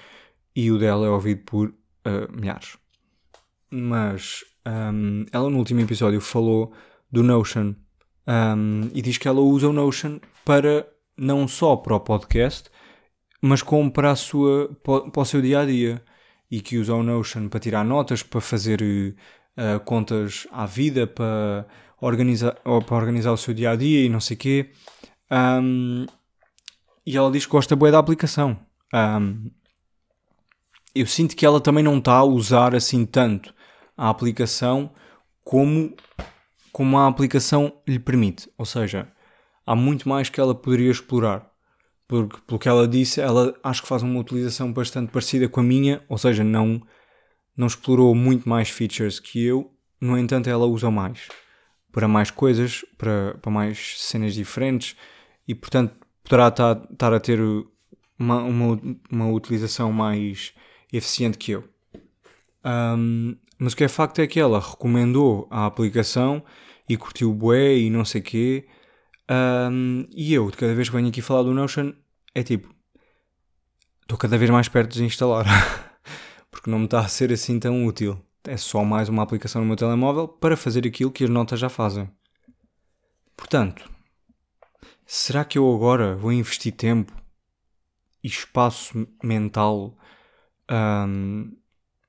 e 0.54 0.70
o 0.70 0.78
dela 0.78 1.06
é 1.06 1.10
ouvido 1.10 1.42
por 1.44 1.68
uh, 1.68 2.32
milhares. 2.32 2.76
Mas 3.70 4.44
um, 4.66 5.24
ela 5.32 5.48
no 5.48 5.58
último 5.58 5.80
episódio 5.80 6.20
falou 6.20 6.72
do 7.10 7.22
Notion 7.22 7.74
um, 8.26 8.90
e 8.92 9.00
diz 9.00 9.18
que 9.18 9.28
ela 9.28 9.40
usa 9.40 9.68
o 9.68 9.72
Notion 9.72 10.18
para 10.44 10.86
não 11.16 11.48
só 11.48 11.76
para 11.76 11.96
o 11.96 12.00
podcast, 12.00 12.70
mas 13.40 13.62
como 13.62 13.90
para, 13.90 14.10
a 14.10 14.16
sua, 14.16 14.68
para 14.82 15.20
o 15.20 15.24
seu 15.24 15.40
dia 15.40 15.60
a 15.60 15.66
dia. 15.66 16.02
E 16.50 16.62
que 16.62 16.78
usa 16.78 16.94
o 16.94 17.02
Notion 17.02 17.48
para 17.48 17.60
tirar 17.60 17.84
notas, 17.84 18.22
para 18.22 18.40
fazer 18.40 18.80
uh, 18.82 19.78
contas 19.84 20.46
à 20.50 20.64
vida, 20.64 21.06
para 21.06 21.66
organizar, 22.00 22.54
para 22.54 22.96
organizar 22.96 23.32
o 23.32 23.36
seu 23.36 23.52
dia 23.52 23.72
a 23.72 23.76
dia 23.76 24.06
e 24.06 24.08
não 24.08 24.20
sei 24.20 24.34
o 24.34 24.38
quê. 24.38 24.70
Um, 25.30 26.06
e 27.04 27.16
ela 27.16 27.30
diz 27.30 27.44
que 27.44 27.52
gosta 27.52 27.76
bem 27.76 27.90
da 27.90 27.98
aplicação. 27.98 28.58
Um, 28.94 29.50
eu 30.94 31.06
sinto 31.06 31.36
que 31.36 31.44
ela 31.44 31.60
também 31.60 31.84
não 31.84 31.98
está 31.98 32.14
a 32.14 32.24
usar 32.24 32.74
assim 32.74 33.04
tanto 33.04 33.54
a 33.96 34.08
aplicação 34.08 34.90
como 35.44 35.94
como 36.72 36.96
a 36.96 37.08
aplicação 37.08 37.72
lhe 37.86 37.98
permite. 37.98 38.48
Ou 38.56 38.64
seja, 38.64 39.10
há 39.66 39.74
muito 39.74 40.08
mais 40.08 40.28
que 40.28 40.40
ela 40.40 40.54
poderia 40.54 40.90
explorar. 40.90 41.50
Porque, 42.08 42.38
pelo 42.46 42.58
que 42.58 42.68
ela 42.68 42.88
disse, 42.88 43.20
ela 43.20 43.54
acho 43.62 43.82
que 43.82 43.88
faz 43.88 44.02
uma 44.02 44.18
utilização 44.18 44.72
bastante 44.72 45.12
parecida 45.12 45.48
com 45.48 45.60
a 45.60 45.62
minha, 45.62 46.02
ou 46.08 46.18
seja, 46.18 46.42
não, 46.42 46.82
não 47.56 47.66
explorou 47.66 48.14
muito 48.14 48.48
mais 48.48 48.70
features 48.70 49.20
que 49.20 49.44
eu, 49.44 49.70
no 50.00 50.18
entanto, 50.18 50.48
ela 50.48 50.64
usa 50.64 50.90
mais 50.90 51.28
para 51.92 52.06
mais 52.06 52.30
coisas, 52.30 52.84
para, 52.96 53.36
para 53.40 53.50
mais 53.50 54.00
cenas 54.00 54.34
diferentes 54.34 54.96
e, 55.46 55.54
portanto, 55.54 55.94
poderá 56.22 56.48
estar, 56.48 56.86
estar 56.90 57.12
a 57.12 57.20
ter 57.20 57.40
uma, 58.18 58.42
uma, 58.42 58.80
uma 59.10 59.28
utilização 59.30 59.92
mais 59.92 60.52
eficiente 60.92 61.38
que 61.38 61.52
eu. 61.52 61.64
Um, 62.64 63.36
mas 63.58 63.72
o 63.72 63.76
que 63.76 63.84
é 63.84 63.88
facto 63.88 64.20
é 64.20 64.26
que 64.26 64.38
ela 64.38 64.60
recomendou 64.60 65.48
a 65.50 65.66
aplicação 65.66 66.42
e 66.88 66.96
curtiu 66.96 67.30
o 67.30 67.34
bué 67.34 67.76
e 67.76 67.90
não 67.90 68.04
sei 68.04 68.20
quê. 68.20 68.66
Um, 69.30 70.06
e 70.10 70.32
eu, 70.32 70.50
de 70.50 70.56
cada 70.56 70.74
vez 70.74 70.88
que 70.88 70.96
venho 70.96 71.08
aqui 71.08 71.20
falar 71.20 71.42
do 71.42 71.52
Notion, 71.52 71.92
é 72.34 72.42
tipo, 72.42 72.74
estou 74.02 74.16
cada 74.16 74.38
vez 74.38 74.50
mais 74.50 74.68
perto 74.68 74.94
de 74.94 75.04
instalar. 75.04 75.44
Porque 76.50 76.70
não 76.70 76.78
me 76.78 76.86
está 76.86 77.00
a 77.00 77.08
ser 77.08 77.32
assim 77.32 77.60
tão 77.60 77.84
útil. 77.84 78.20
É 78.44 78.56
só 78.56 78.82
mais 78.84 79.08
uma 79.08 79.22
aplicação 79.22 79.60
no 79.60 79.66
meu 79.66 79.76
telemóvel 79.76 80.26
para 80.26 80.56
fazer 80.56 80.86
aquilo 80.86 81.10
que 81.10 81.24
as 81.24 81.30
notas 81.30 81.60
já 81.60 81.68
fazem. 81.68 82.10
Portanto, 83.36 83.88
será 85.06 85.44
que 85.44 85.58
eu 85.58 85.74
agora 85.74 86.16
vou 86.16 86.32
investir 86.32 86.72
tempo 86.72 87.12
e 88.24 88.28
espaço 88.28 89.06
mental 89.22 89.96
um, 90.70 91.56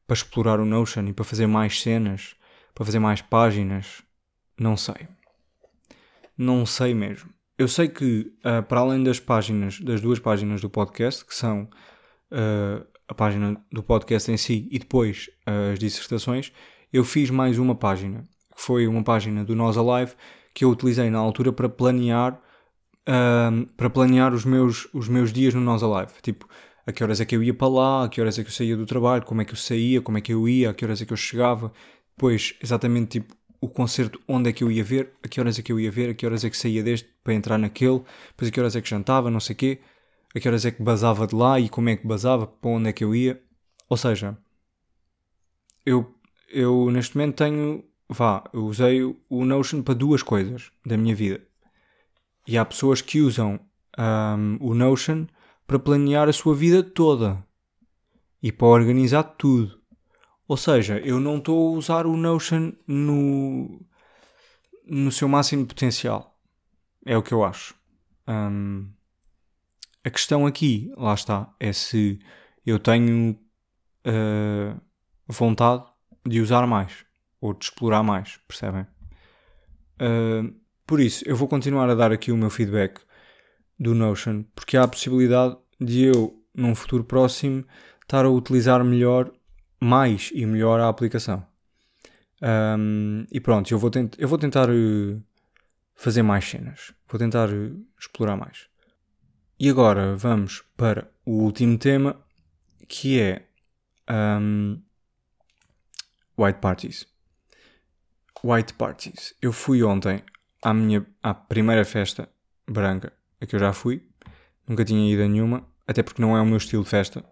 para 0.08 0.16
explorar 0.16 0.60
o 0.60 0.66
Notion 0.66 1.08
e 1.08 1.14
para 1.14 1.26
fazer 1.26 1.48
mais 1.48 1.82
cenas, 1.82 2.36
para 2.74 2.86
fazer 2.86 3.00
mais 3.00 3.22
páginas, 3.22 4.02
não 4.58 4.76
sei. 4.76 5.08
Não 6.40 6.66
sei 6.66 6.94
mesmo. 6.94 7.30
Eu 7.58 7.68
sei 7.68 7.90
que, 7.90 8.32
uh, 8.46 8.64
para 8.64 8.80
além 8.80 9.04
das 9.04 9.20
páginas, 9.20 9.78
das 9.82 10.00
duas 10.00 10.20
páginas 10.20 10.62
do 10.62 10.70
podcast, 10.70 11.26
que 11.26 11.36
são 11.36 11.64
uh, 12.32 12.88
a 13.10 13.14
página 13.14 13.62
do 13.70 13.84
podcast 13.84 14.32
em 14.32 14.38
si 14.38 14.66
e 14.72 14.80
depois 14.80 15.30
uh, 15.46 15.74
as 15.74 15.80
dissertações, 15.80 16.54
eu 16.94 17.04
fiz 17.04 17.30
mais 17.30 17.60
uma 17.60 17.76
página, 17.76 18.24
que 18.56 18.62
foi 18.62 18.88
uma 18.88 19.04
página 19.04 19.44
do 19.44 19.54
Nós 19.54 19.78
Alive, 19.78 20.14
que 20.54 20.64
eu 20.64 20.70
utilizei 20.70 21.10
na 21.10 21.20
altura 21.20 21.52
para 21.52 21.68
planear, 21.68 22.42
para 23.76 23.90
planear 23.90 24.34
os 24.34 24.46
meus, 24.46 24.88
os 24.94 25.10
meus 25.10 25.34
dias 25.34 25.54
no 25.54 25.60
Nós 25.62 25.84
Alive. 25.84 26.14
Tipo, 26.22 26.48
a 26.88 26.92
que 26.92 27.04
horas 27.04 27.20
é 27.20 27.26
que 27.26 27.36
eu 27.36 27.44
ia 27.44 27.54
para 27.54 27.68
lá, 27.68 28.06
a 28.06 28.10
que 28.10 28.22
horas 28.22 28.40
é 28.40 28.44
que 28.44 28.50
eu 28.50 28.54
saía 28.54 28.78
do 28.78 28.86
trabalho, 28.86 29.26
como 29.26 29.42
é 29.42 29.46
que 29.46 29.52
eu 29.52 29.58
saía, 29.58 30.02
como 30.02 30.18
é 30.18 30.22
que 30.22 30.34
eu 30.34 30.48
ia, 30.48 30.70
a 30.70 30.74
que 30.74 30.86
horas 30.86 31.02
é 31.02 31.06
que 31.06 31.14
eu 31.14 31.18
chegava, 31.18 31.72
depois 32.16 32.56
exatamente 32.62 33.20
tipo 33.20 33.39
o 33.62 33.68
concerto 33.68 34.20
onde 34.28 34.50
é 34.50 34.54
que 34.54 34.64
eu 34.64 34.72
ia 34.72 34.84
ver, 34.84 35.14
a 35.24 35.28
que 35.28 35.40
horas 35.40 35.60
é 35.60 35.62
que 35.62 35.72
eu 35.72 35.80
ia 35.80 35.92
ver, 35.92 36.12
a 36.12 36.14
que 36.14 36.26
horas 36.26 36.44
é 36.46 36.50
que 36.50 36.58
saía 36.58 36.82
deste 36.84 37.10
para 37.24 37.34
entrar 37.34 37.58
naquele, 37.58 38.02
depois 38.30 38.50
a 38.50 38.52
que 38.52 38.60
horas 38.60 38.76
é 38.76 38.82
que 38.82 38.90
jantava, 38.90 39.30
não 39.30 39.40
sei 39.40 39.54
o 39.54 39.58
quê, 39.58 39.80
a 40.36 40.40
que 40.40 40.48
horas 40.48 40.66
é 40.66 40.72
que 40.72 40.82
basava 40.82 41.28
de 41.28 41.36
lá 41.36 41.60
e 41.60 41.68
como 41.68 41.90
é 41.90 41.98
que 41.98 42.08
basava, 42.08 42.48
para 42.48 42.70
onde 42.70 42.90
é 42.90 42.94
que 42.94 43.04
eu 43.04 43.14
ia. 43.14 43.42
Ou 43.90 43.98
seja, 43.98 44.38
eu, 45.86 46.16
eu 46.50 46.90
neste 46.92 47.18
momento 47.18 47.38
tenho, 47.38 47.84
vá, 48.08 48.44
eu 48.54 48.66
usei 48.66 49.04
o 49.04 49.46
Notion 49.46 49.82
para 49.82 49.94
duas 49.94 50.24
coisas 50.24 50.72
da 50.86 50.98
minha 50.98 51.16
vida. 51.16 51.42
E 52.48 52.58
há 52.58 52.64
pessoas 52.64 53.02
que 53.02 53.22
usam 53.22 53.60
um, 53.98 54.58
o 54.60 54.74
Notion 54.74 55.26
para 55.68 55.80
planear 55.80 56.30
a 56.30 56.34
sua 56.34 56.56
vida 56.56 56.82
toda 56.82 57.44
e 58.42 58.52
para 58.52 58.68
organizar 58.68 59.24
tudo. 59.24 59.79
Ou 60.50 60.58
seja, 60.58 60.98
eu 61.02 61.20
não 61.20 61.38
estou 61.38 61.76
a 61.76 61.78
usar 61.78 62.08
o 62.08 62.18
Notion 62.18 62.74
no, 62.88 63.86
no 64.84 65.12
seu 65.12 65.28
máximo 65.28 65.64
potencial. 65.64 66.36
É 67.06 67.16
o 67.16 67.22
que 67.22 67.32
eu 67.32 67.44
acho. 67.44 67.76
Um, 68.28 68.90
a 70.04 70.10
questão 70.10 70.48
aqui, 70.48 70.92
lá 70.98 71.14
está, 71.14 71.54
é 71.60 71.72
se 71.72 72.18
eu 72.66 72.80
tenho 72.80 73.40
uh, 74.08 74.82
vontade 75.28 75.86
de 76.26 76.42
usar 76.42 76.66
mais 76.66 77.06
ou 77.40 77.54
de 77.54 77.66
explorar 77.66 78.02
mais, 78.02 78.40
percebem? 78.48 78.88
Uh, 80.02 80.52
por 80.88 81.00
isso, 81.00 81.24
eu 81.28 81.36
vou 81.36 81.48
continuar 81.48 81.88
a 81.92 81.96
dar 81.96 82.12
aqui 82.12 82.32
o 82.32 82.38
meu 82.38 82.50
feedback 82.50 83.00
do 83.80 83.94
Notion, 83.94 84.46
porque 84.56 84.78
há 84.78 84.84
a 84.86 84.88
possibilidade 84.88 85.56
de 85.80 86.06
eu, 86.06 86.44
num 86.56 86.74
futuro 86.74 87.04
próximo, 87.04 87.64
estar 88.02 88.26
a 88.26 88.30
utilizar 88.32 88.84
melhor, 88.84 89.32
mais 89.80 90.32
e 90.34 90.46
melhor 90.46 90.80
a 90.80 90.90
aplicação. 90.90 91.46
Um, 92.42 93.26
e 93.32 93.40
pronto, 93.40 93.72
eu 93.72 93.78
vou, 93.78 93.90
tent 93.90 94.16
eu 94.18 94.28
vou 94.28 94.38
tentar 94.38 94.70
uh, 94.70 95.22
fazer 95.96 96.22
mais 96.24 96.46
cenas, 96.46 96.94
vou 97.08 97.20
tentar 97.20 97.50
uh, 97.50 97.86
explorar 98.00 98.38
mais. 98.38 98.68
E 99.60 99.70
agora 99.70 100.16
vamos 100.16 100.64
para 100.78 101.12
o 101.26 101.44
último 101.44 101.78
tema, 101.78 102.16
que 102.88 103.20
é 103.20 103.46
um, 104.10 104.82
White 106.38 106.60
Parties. 106.60 107.06
White 108.42 108.74
Parties. 108.76 109.36
Eu 109.42 109.52
fui 109.52 109.84
ontem 109.84 110.24
à 110.64 110.74
minha 110.74 111.06
à 111.22 111.34
primeira 111.34 111.84
festa 111.84 112.30
branca 112.66 113.12
a 113.42 113.46
que 113.46 113.56
eu 113.56 113.60
já 113.60 113.74
fui. 113.74 114.08
Nunca 114.68 114.86
tinha 114.86 115.12
ido 115.12 115.24
a 115.24 115.28
nenhuma, 115.28 115.68
até 115.86 116.02
porque 116.02 116.22
não 116.22 116.38
é 116.38 116.42
o 116.42 116.46
meu 116.46 116.58
estilo 116.58 116.84
de 116.84 116.90
festa. 116.90 117.24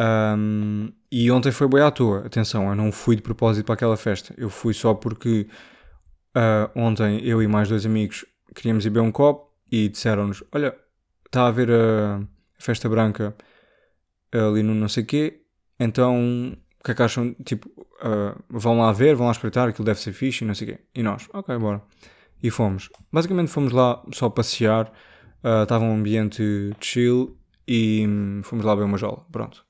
Um, 0.00 0.92
e 1.12 1.30
ontem 1.30 1.52
foi 1.52 1.68
bem 1.68 1.82
à 1.82 1.90
toa. 1.90 2.26
Atenção, 2.26 2.68
eu 2.70 2.74
não 2.74 2.90
fui 2.90 3.16
de 3.16 3.22
propósito 3.22 3.66
para 3.66 3.74
aquela 3.74 3.96
festa. 3.96 4.34
Eu 4.38 4.48
fui 4.48 4.72
só 4.72 4.94
porque 4.94 5.46
uh, 6.36 6.70
ontem 6.74 7.20
eu 7.22 7.42
e 7.42 7.46
mais 7.46 7.68
dois 7.68 7.84
amigos 7.84 8.24
queríamos 8.54 8.86
ir 8.86 8.90
beber 8.90 9.06
um 9.06 9.12
copo 9.12 9.52
e 9.70 9.88
disseram-nos: 9.88 10.42
Olha, 10.52 10.74
está 11.26 11.42
a 11.42 11.48
haver 11.48 11.70
a 11.70 12.22
festa 12.58 12.88
branca 12.88 13.34
ali 14.32 14.62
no 14.62 14.74
não 14.74 14.88
sei 14.88 15.04
quê, 15.04 15.42
então 15.78 16.56
o 16.80 16.84
que 16.84 16.92
é 16.92 16.94
que 16.94 17.02
acham? 17.02 17.34
Tipo, 17.44 17.68
uh, 17.78 18.42
vão 18.48 18.78
lá 18.78 18.92
ver, 18.92 19.14
vão 19.14 19.26
lá 19.26 19.32
espreitar, 19.32 19.68
aquilo 19.68 19.84
deve 19.84 20.00
ser 20.00 20.12
fixe 20.12 20.44
e 20.44 20.46
não 20.46 20.54
sei 20.54 20.68
quê. 20.68 20.80
E 20.94 21.02
nós, 21.02 21.28
ok, 21.32 21.56
bora. 21.58 21.82
E 22.42 22.50
fomos. 22.50 22.88
Basicamente 23.12 23.50
fomos 23.50 23.72
lá 23.72 24.02
só 24.12 24.30
passear, 24.30 24.90
uh, 25.44 25.62
estava 25.62 25.84
um 25.84 25.94
ambiente 25.94 26.42
chill 26.80 27.36
e 27.68 28.06
hum, 28.08 28.40
fomos 28.42 28.64
lá 28.64 28.74
ver 28.74 28.84
uma 28.84 28.96
jola. 28.96 29.26
Pronto. 29.30 29.64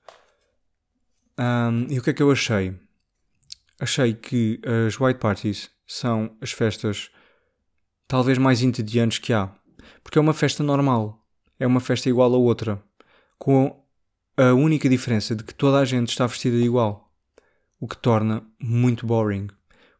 Um, 1.40 1.86
e 1.88 1.98
o 1.98 2.02
que 2.02 2.10
é 2.10 2.12
que 2.12 2.22
eu 2.22 2.30
achei? 2.30 2.74
Achei 3.80 4.12
que 4.12 4.60
as 4.86 5.00
white 5.00 5.18
parties 5.18 5.70
são 5.86 6.36
as 6.38 6.52
festas 6.52 7.10
talvez 8.06 8.36
mais 8.36 8.60
entediantes 8.62 9.18
que 9.18 9.32
há. 9.32 9.50
Porque 10.02 10.18
é 10.18 10.20
uma 10.20 10.34
festa 10.34 10.62
normal. 10.62 11.26
É 11.58 11.66
uma 11.66 11.80
festa 11.80 12.10
igual 12.10 12.34
a 12.34 12.36
outra. 12.36 12.82
Com 13.38 13.82
a 14.36 14.52
única 14.52 14.86
diferença 14.86 15.34
de 15.34 15.42
que 15.42 15.54
toda 15.54 15.78
a 15.78 15.84
gente 15.84 16.10
está 16.10 16.26
vestida 16.26 16.56
igual, 16.56 17.10
o 17.78 17.88
que 17.88 17.96
torna 17.96 18.44
muito 18.60 19.06
boring. 19.06 19.48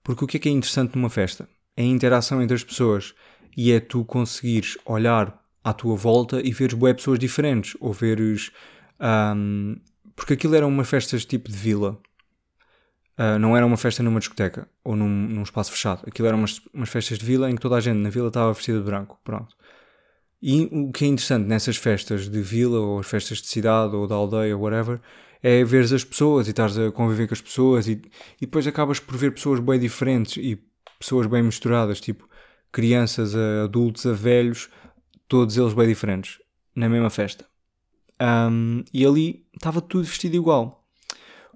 Porque 0.03 0.25
o 0.25 0.27
que 0.27 0.37
é 0.37 0.41
que 0.41 0.49
é 0.49 0.53
interessante 0.53 0.95
numa 0.95 1.09
festa? 1.09 1.49
É 1.75 1.83
a 1.83 1.87
interação 1.87 2.43
entre 2.43 2.55
as 2.55 2.65
pessoas 2.65 3.15
e 3.57 3.73
é 3.73 3.81
tu 3.81 4.05
conseguires 4.05 4.77
olhar 4.85 5.43
à 5.65 5.73
tua 5.73 5.97
volta 5.97 6.41
e 6.47 6.53
veres 6.53 6.75
boas 6.75 6.97
pessoas 6.97 7.19
diferentes 7.19 7.77
ou 7.81 7.95
veres. 7.95 8.51
Um, 9.01 9.81
porque 10.21 10.35
aquilo 10.35 10.55
eram 10.55 10.69
umas 10.69 10.87
festas 10.87 11.25
tipo 11.25 11.51
de 11.51 11.57
vila. 11.57 11.99
Uh, 13.19 13.39
não 13.39 13.57
era 13.57 13.65
uma 13.65 13.79
festa 13.79 14.03
numa 14.03 14.21
discoteca 14.21 14.69
ou 14.85 14.95
num, 14.95 15.09
num 15.09 15.43
espaço 15.43 15.73
fechado. 15.73 16.03
Aquilo 16.07 16.29
eram 16.29 16.37
umas, 16.37 16.61
umas 16.75 16.91
festas 16.91 17.19
de 17.19 17.25
vila 17.25 17.51
em 17.51 17.55
que 17.55 17.61
toda 17.61 17.77
a 17.77 17.81
gente 17.81 17.97
na 17.97 18.11
vila 18.11 18.29
estava 18.29 18.53
vestida 18.53 18.79
de 18.79 18.85
branco. 18.85 19.19
Pronto. 19.25 19.57
E 20.43 20.69
o 20.71 20.93
que 20.93 21.07
é 21.07 21.09
interessante 21.09 21.47
nessas 21.47 21.79
festas 21.79 22.29
de 22.29 22.43
vila 22.43 22.79
ou 22.79 22.99
as 22.99 23.07
festas 23.07 23.39
de 23.39 23.47
cidade 23.47 23.97
ou 23.97 24.07
da 24.07 24.15
aldeia, 24.15 24.57
whatever, 24.57 25.01
é 25.43 25.65
ver 25.65 25.85
as 25.85 26.05
pessoas 26.05 26.47
e 26.47 26.51
estares 26.51 26.77
a 26.77 26.93
conviver 26.93 27.27
com 27.27 27.33
as 27.33 27.41
pessoas 27.41 27.89
e, 27.89 27.93
e 28.39 28.43
depois 28.43 28.67
acabas 28.67 29.01
por 29.01 29.17
ver 29.17 29.33
pessoas 29.33 29.59
bem 29.59 29.81
diferentes 29.81 30.37
e 30.37 30.63
pessoas 30.99 31.27
bem 31.27 31.43
misturadas, 31.43 31.99
tipo 31.99 32.29
crianças 32.71 33.35
a 33.35 33.65
adultos 33.65 34.05
a 34.05 34.13
velhos, 34.13 34.69
todos 35.27 35.57
eles 35.57 35.73
bem 35.73 35.89
diferentes, 35.89 36.39
na 36.75 36.91
mesma 36.91 37.09
festa. 37.09 37.50
Um, 38.21 38.85
e 38.93 39.05
ali 39.07 39.47
estava 39.55 39.81
tudo 39.81 40.05
vestido 40.05 40.37
igual. 40.37 40.85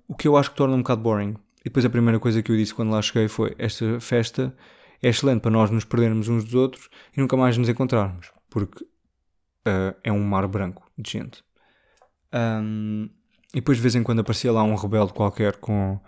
O 0.09 0.15
que 0.15 0.29
eu 0.29 0.37
acho 0.37 0.51
que 0.51 0.57
torna 0.57 0.75
um 0.75 0.79
bocado 0.79 1.03
boring. 1.03 1.35
E 1.61 1.65
depois 1.65 1.85
a 1.85 1.91
primeira 1.91 2.19
coisa 2.19 2.43
que 2.43 2.53
eu 2.53 2.57
disse 2.57 2.75
quando 2.75 2.91
lá 2.91 3.01
cheguei 3.03 3.29
foi: 3.29 3.55
esta 3.59 4.01
festa 4.01 4.55
é 5.03 5.09
excelente 5.09 5.41
para 5.41 5.51
nós 5.51 5.71
nos 5.71 5.85
perdermos 5.85 6.29
uns 6.29 6.45
dos 6.45 6.55
outros 6.55 6.89
e 7.17 7.21
nunca 7.21 7.37
mais 7.37 7.57
nos 7.57 7.69
encontrarmos 7.69 8.35
porque 8.55 8.85
uh, 8.85 9.99
é 10.05 10.13
um 10.13 10.23
mar 10.23 10.47
branco 10.47 10.89
de 10.97 11.11
gente. 11.11 11.43
Um, 12.33 13.11
e 13.53 13.57
depois 13.57 13.79
de 13.79 13.83
vez 13.83 13.97
em 13.97 14.03
quando 14.05 14.21
aparecia 14.21 14.53
lá 14.53 14.63
um 14.63 14.77
rebelde 14.77 15.13
qualquer 15.13 15.57
com 15.57 16.01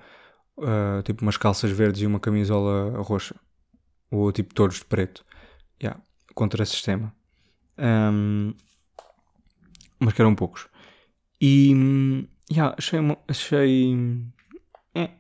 uh, 0.59 1.03
tipo 1.03 1.23
umas 1.23 1.37
calças 1.37 1.73
verdes 1.73 2.03
e 2.03 2.07
uma 2.07 2.21
camisola 2.21 3.03
roxa. 3.03 3.35
Ou 4.13 4.31
tipo 4.31 4.55
todos 4.55 4.77
de 4.77 4.85
preto. 4.85 5.25
Yeah, 5.83 6.01
contra 6.37 6.65
sistema. 6.65 7.13
Um, 7.77 8.55
mas 9.99 10.15
que 10.15 10.21
eram 10.21 10.35
poucos. 10.35 10.69
E 11.41 11.73
yeah, 12.51 12.75
achei, 12.79 12.99
achei 13.29 13.97
é. 14.95 15.11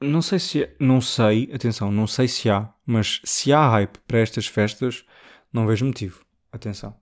não 0.00 0.22
sei 0.22 0.38
se 0.38 0.70
não 0.78 1.00
sei, 1.00 1.50
atenção, 1.52 1.90
não 1.90 2.06
sei 2.06 2.28
se 2.28 2.50
há, 2.50 2.72
mas 2.84 3.20
se 3.24 3.52
há 3.52 3.68
hype 3.68 3.98
para 4.06 4.18
estas 4.18 4.46
festas, 4.46 5.04
não 5.52 5.66
vejo 5.66 5.86
motivo. 5.86 6.24
Atenção. 6.52 6.96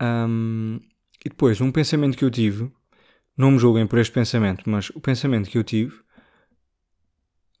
Um, 0.00 0.80
e 1.24 1.28
depois, 1.28 1.60
um 1.60 1.72
pensamento 1.72 2.16
que 2.16 2.24
eu 2.24 2.30
tive, 2.30 2.70
não 3.36 3.52
me 3.52 3.58
julguem 3.58 3.86
por 3.86 3.98
este 3.98 4.12
pensamento, 4.12 4.68
mas 4.68 4.90
o 4.90 5.00
pensamento 5.00 5.50
que 5.50 5.58
eu 5.58 5.64
tive, 5.64 6.00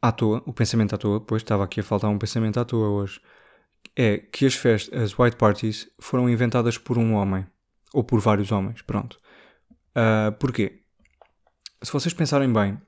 à 0.00 0.12
toa, 0.12 0.42
o 0.46 0.52
pensamento 0.52 0.94
à 0.94 0.98
toa, 0.98 1.20
depois 1.20 1.42
estava 1.42 1.64
aqui 1.64 1.80
a 1.80 1.82
faltar 1.82 2.10
um 2.10 2.18
pensamento 2.18 2.58
à 2.58 2.64
toa 2.64 2.88
hoje, 2.88 3.20
é 3.94 4.18
que 4.18 4.46
as 4.46 4.54
festas, 4.54 5.02
as 5.02 5.18
white 5.18 5.36
parties, 5.36 5.88
foram 5.98 6.28
inventadas 6.28 6.78
por 6.78 6.98
um 6.98 7.14
homem. 7.14 7.46
Ou 7.92 8.02
por 8.02 8.20
vários 8.20 8.50
homens, 8.52 8.82
pronto. 8.82 9.18
Uh, 9.96 10.32
porquê? 10.38 10.82
Se 11.82 11.92
vocês 11.92 12.12
pensarem 12.12 12.52
bem, 12.52 12.80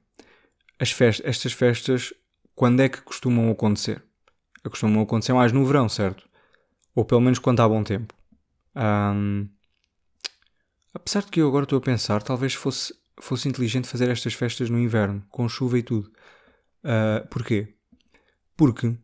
estas 0.78 1.52
festas, 1.52 2.12
quando 2.54 2.80
é 2.80 2.88
que 2.88 3.00
costumam 3.00 3.50
acontecer? 3.50 4.02
Costumam 4.68 5.02
acontecer 5.02 5.32
mais 5.32 5.52
no 5.52 5.64
verão, 5.64 5.88
certo? 5.88 6.28
Ou 6.94 7.04
pelo 7.04 7.20
menos 7.20 7.38
quando 7.38 7.60
há 7.60 7.68
bom 7.68 7.82
tempo. 7.82 8.14
Um, 8.76 9.48
apesar 10.92 11.22
de 11.22 11.28
que 11.28 11.40
eu 11.40 11.48
agora 11.48 11.64
estou 11.64 11.78
a 11.78 11.82
pensar, 11.82 12.22
talvez 12.22 12.54
fosse, 12.54 12.94
fosse 13.20 13.48
inteligente 13.48 13.88
fazer 13.88 14.10
estas 14.10 14.34
festas 14.34 14.68
no 14.68 14.78
inverno, 14.78 15.24
com 15.30 15.48
chuva 15.48 15.78
e 15.78 15.82
tudo. 15.82 16.10
Uh, 16.84 17.26
porquê? 17.28 17.74
Porque 18.56 18.96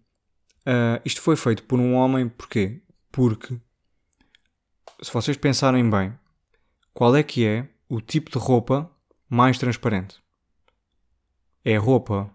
uh, 0.66 1.00
isto 1.04 1.20
foi 1.20 1.36
feito 1.36 1.62
por 1.64 1.78
um 1.78 1.94
homem, 1.94 2.28
porquê? 2.28 2.82
Porque, 3.10 3.58
se 5.02 5.12
vocês 5.12 5.36
pensarem 5.36 5.88
bem, 5.88 6.18
qual 6.92 7.14
é 7.16 7.22
que 7.22 7.46
é 7.46 7.68
o 7.88 8.00
tipo 8.00 8.30
de 8.30 8.38
roupa 8.38 8.90
mais 9.28 9.58
transparente? 9.58 10.22
É 11.64 11.76
roupa 11.76 12.30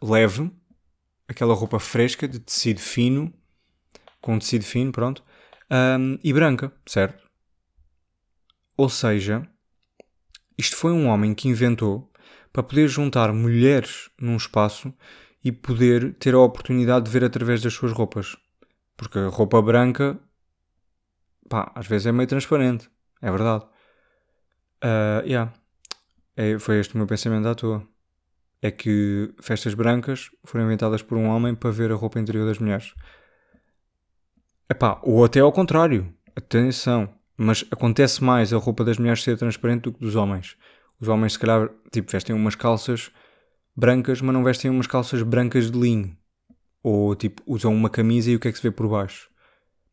leve, 0.00 0.50
aquela 1.26 1.54
roupa 1.54 1.78
fresca, 1.78 2.28
de 2.28 2.38
tecido 2.38 2.80
fino, 2.80 3.32
com 4.20 4.38
tecido 4.38 4.64
fino, 4.64 4.92
pronto, 4.92 5.22
um, 5.70 6.18
e 6.22 6.32
branca, 6.32 6.72
certo? 6.86 7.26
Ou 8.76 8.88
seja, 8.88 9.46
isto 10.56 10.76
foi 10.76 10.92
um 10.92 11.06
homem 11.06 11.34
que 11.34 11.48
inventou 11.48 12.10
para 12.52 12.62
poder 12.62 12.88
juntar 12.88 13.32
mulheres 13.32 14.10
num 14.20 14.36
espaço 14.36 14.92
e 15.44 15.52
poder 15.52 16.14
ter 16.14 16.34
a 16.34 16.38
oportunidade 16.38 17.06
de 17.06 17.10
ver 17.10 17.24
através 17.24 17.62
das 17.62 17.72
suas 17.72 17.92
roupas. 17.92 18.36
Porque 18.96 19.18
a 19.18 19.28
roupa 19.28 19.62
branca, 19.62 20.18
pá, 21.48 21.70
às 21.74 21.86
vezes 21.86 22.06
é 22.06 22.12
meio 22.12 22.28
transparente, 22.28 22.90
é 23.22 23.30
verdade. 23.30 23.64
Uh, 24.82 25.24
yeah. 25.24 25.52
É, 26.36 26.58
foi 26.58 26.78
este 26.78 26.94
o 26.94 26.98
meu 26.98 27.06
pensamento 27.06 27.48
à 27.48 27.54
toa. 27.54 27.86
É 28.62 28.70
que 28.70 29.32
festas 29.40 29.74
brancas 29.74 30.30
foram 30.44 30.64
inventadas 30.64 31.02
por 31.02 31.16
um 31.16 31.26
homem 31.26 31.54
para 31.54 31.70
ver 31.70 31.90
a 31.92 31.94
roupa 31.94 32.18
interior 32.18 32.46
das 32.46 32.58
mulheres. 32.58 32.94
Epá, 34.68 35.00
ou 35.02 35.24
até 35.24 35.40
ao 35.40 35.52
contrário. 35.52 36.12
Atenção. 36.36 37.12
Mas 37.36 37.64
acontece 37.70 38.22
mais 38.22 38.52
a 38.52 38.56
roupa 38.56 38.84
das 38.84 38.98
mulheres 38.98 39.22
ser 39.22 39.36
transparente 39.38 39.82
do 39.82 39.92
que 39.92 40.00
dos 40.00 40.16
homens. 40.16 40.56
Os 41.00 41.08
homens, 41.08 41.34
se 41.34 41.38
calhar, 41.38 41.70
tipo, 41.92 42.10
vestem 42.10 42.34
umas 42.34 42.56
calças 42.56 43.12
brancas, 43.78 44.20
mas 44.20 44.34
não 44.34 44.42
vestem 44.42 44.68
umas 44.68 44.88
calças 44.88 45.22
brancas 45.22 45.70
de 45.70 45.78
linho. 45.78 46.16
Ou, 46.82 47.14
tipo, 47.14 47.42
usam 47.46 47.72
uma 47.72 47.88
camisa 47.88 48.28
e 48.28 48.34
o 48.34 48.40
que 48.40 48.48
é 48.48 48.50
que 48.52 48.58
se 48.58 48.62
vê 48.62 48.72
por 48.72 48.88
baixo? 48.88 49.30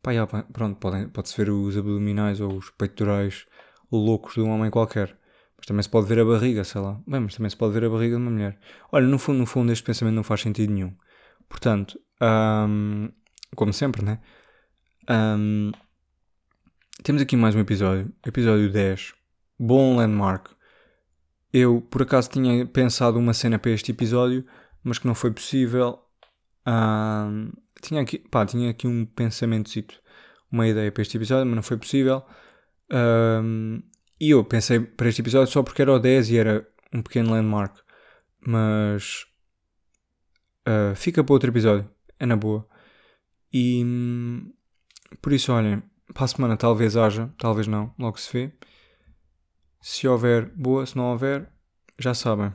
Pá, 0.02 0.12
já, 0.12 0.26
pronto, 0.26 0.78
pode-se 1.12 1.36
ver 1.36 1.50
os 1.50 1.76
abdominais 1.76 2.40
ou 2.40 2.56
os 2.56 2.68
peitorais 2.70 3.46
loucos 3.90 4.34
de 4.34 4.40
um 4.40 4.50
homem 4.50 4.70
qualquer. 4.72 5.16
Mas 5.56 5.66
também 5.66 5.82
se 5.84 5.88
pode 5.88 6.08
ver 6.08 6.18
a 6.18 6.24
barriga, 6.24 6.64
sei 6.64 6.80
lá. 6.80 7.00
Bem, 7.06 7.20
mas 7.20 7.36
também 7.36 7.48
se 7.48 7.56
pode 7.56 7.74
ver 7.74 7.84
a 7.84 7.88
barriga 7.88 8.16
de 8.16 8.22
uma 8.22 8.30
mulher. 8.30 8.58
Olha, 8.90 9.06
no 9.06 9.18
fundo, 9.18 9.38
no 9.38 9.46
fundo 9.46 9.70
este 9.70 9.84
pensamento 9.84 10.16
não 10.16 10.24
faz 10.24 10.40
sentido 10.40 10.72
nenhum. 10.72 10.92
Portanto, 11.48 11.98
hum, 12.68 13.08
como 13.54 13.72
sempre, 13.72 14.04
né? 14.04 14.18
Um, 15.08 15.70
temos 17.04 17.22
aqui 17.22 17.36
mais 17.36 17.54
um 17.54 17.60
episódio, 17.60 18.12
episódio 18.26 18.70
10. 18.70 19.14
Bom 19.58 19.96
landmark. 19.96 20.55
Eu, 21.52 21.80
por 21.80 22.02
acaso, 22.02 22.30
tinha 22.30 22.66
pensado 22.66 23.18
uma 23.18 23.32
cena 23.32 23.58
para 23.58 23.70
este 23.70 23.92
episódio, 23.92 24.44
mas 24.82 24.98
que 24.98 25.06
não 25.06 25.14
foi 25.14 25.30
possível. 25.30 25.98
Tinha, 27.82 28.02
aqui, 28.02 28.18
pá, 28.18 28.44
tinha 28.44 28.70
aqui 28.70 28.86
um 28.86 29.06
pensamento, 29.06 29.70
uma 30.50 30.66
ideia 30.66 30.90
para 30.92 31.02
este 31.02 31.16
episódio, 31.16 31.46
mas 31.46 31.56
não 31.56 31.62
foi 31.62 31.76
possível. 31.76 32.22
E 34.20 34.30
eu 34.30 34.44
pensei 34.44 34.80
para 34.80 35.08
este 35.08 35.20
episódio 35.20 35.52
só 35.52 35.62
porque 35.62 35.82
era 35.82 35.92
o 35.92 35.98
10 35.98 36.30
e 36.30 36.38
era 36.38 36.68
um 36.92 37.02
pequeno 37.02 37.30
landmark. 37.30 37.76
Mas 38.40 39.26
uh, 40.66 40.94
fica 40.94 41.22
para 41.22 41.32
outro 41.32 41.50
episódio, 41.50 41.88
é 42.18 42.26
na 42.26 42.36
boa. 42.36 42.66
E 43.52 43.84
por 45.20 45.32
isso, 45.32 45.52
olhem, 45.52 45.82
para 46.14 46.24
a 46.24 46.28
semana 46.28 46.56
talvez 46.56 46.96
haja, 46.96 47.32
talvez 47.38 47.66
não, 47.66 47.92
logo 47.98 48.18
se 48.18 48.32
vê. 48.32 48.52
Se 49.88 50.08
houver, 50.08 50.50
boa, 50.56 50.84
se 50.84 50.96
não 50.96 51.12
houver, 51.12 51.48
já 51.96 52.12
sabem. 52.12 52.52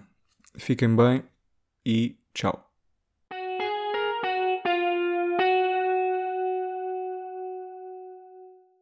Fiquem 0.58 0.94
bem 0.94 1.24
e 1.86 2.20
tchau. 2.34 2.71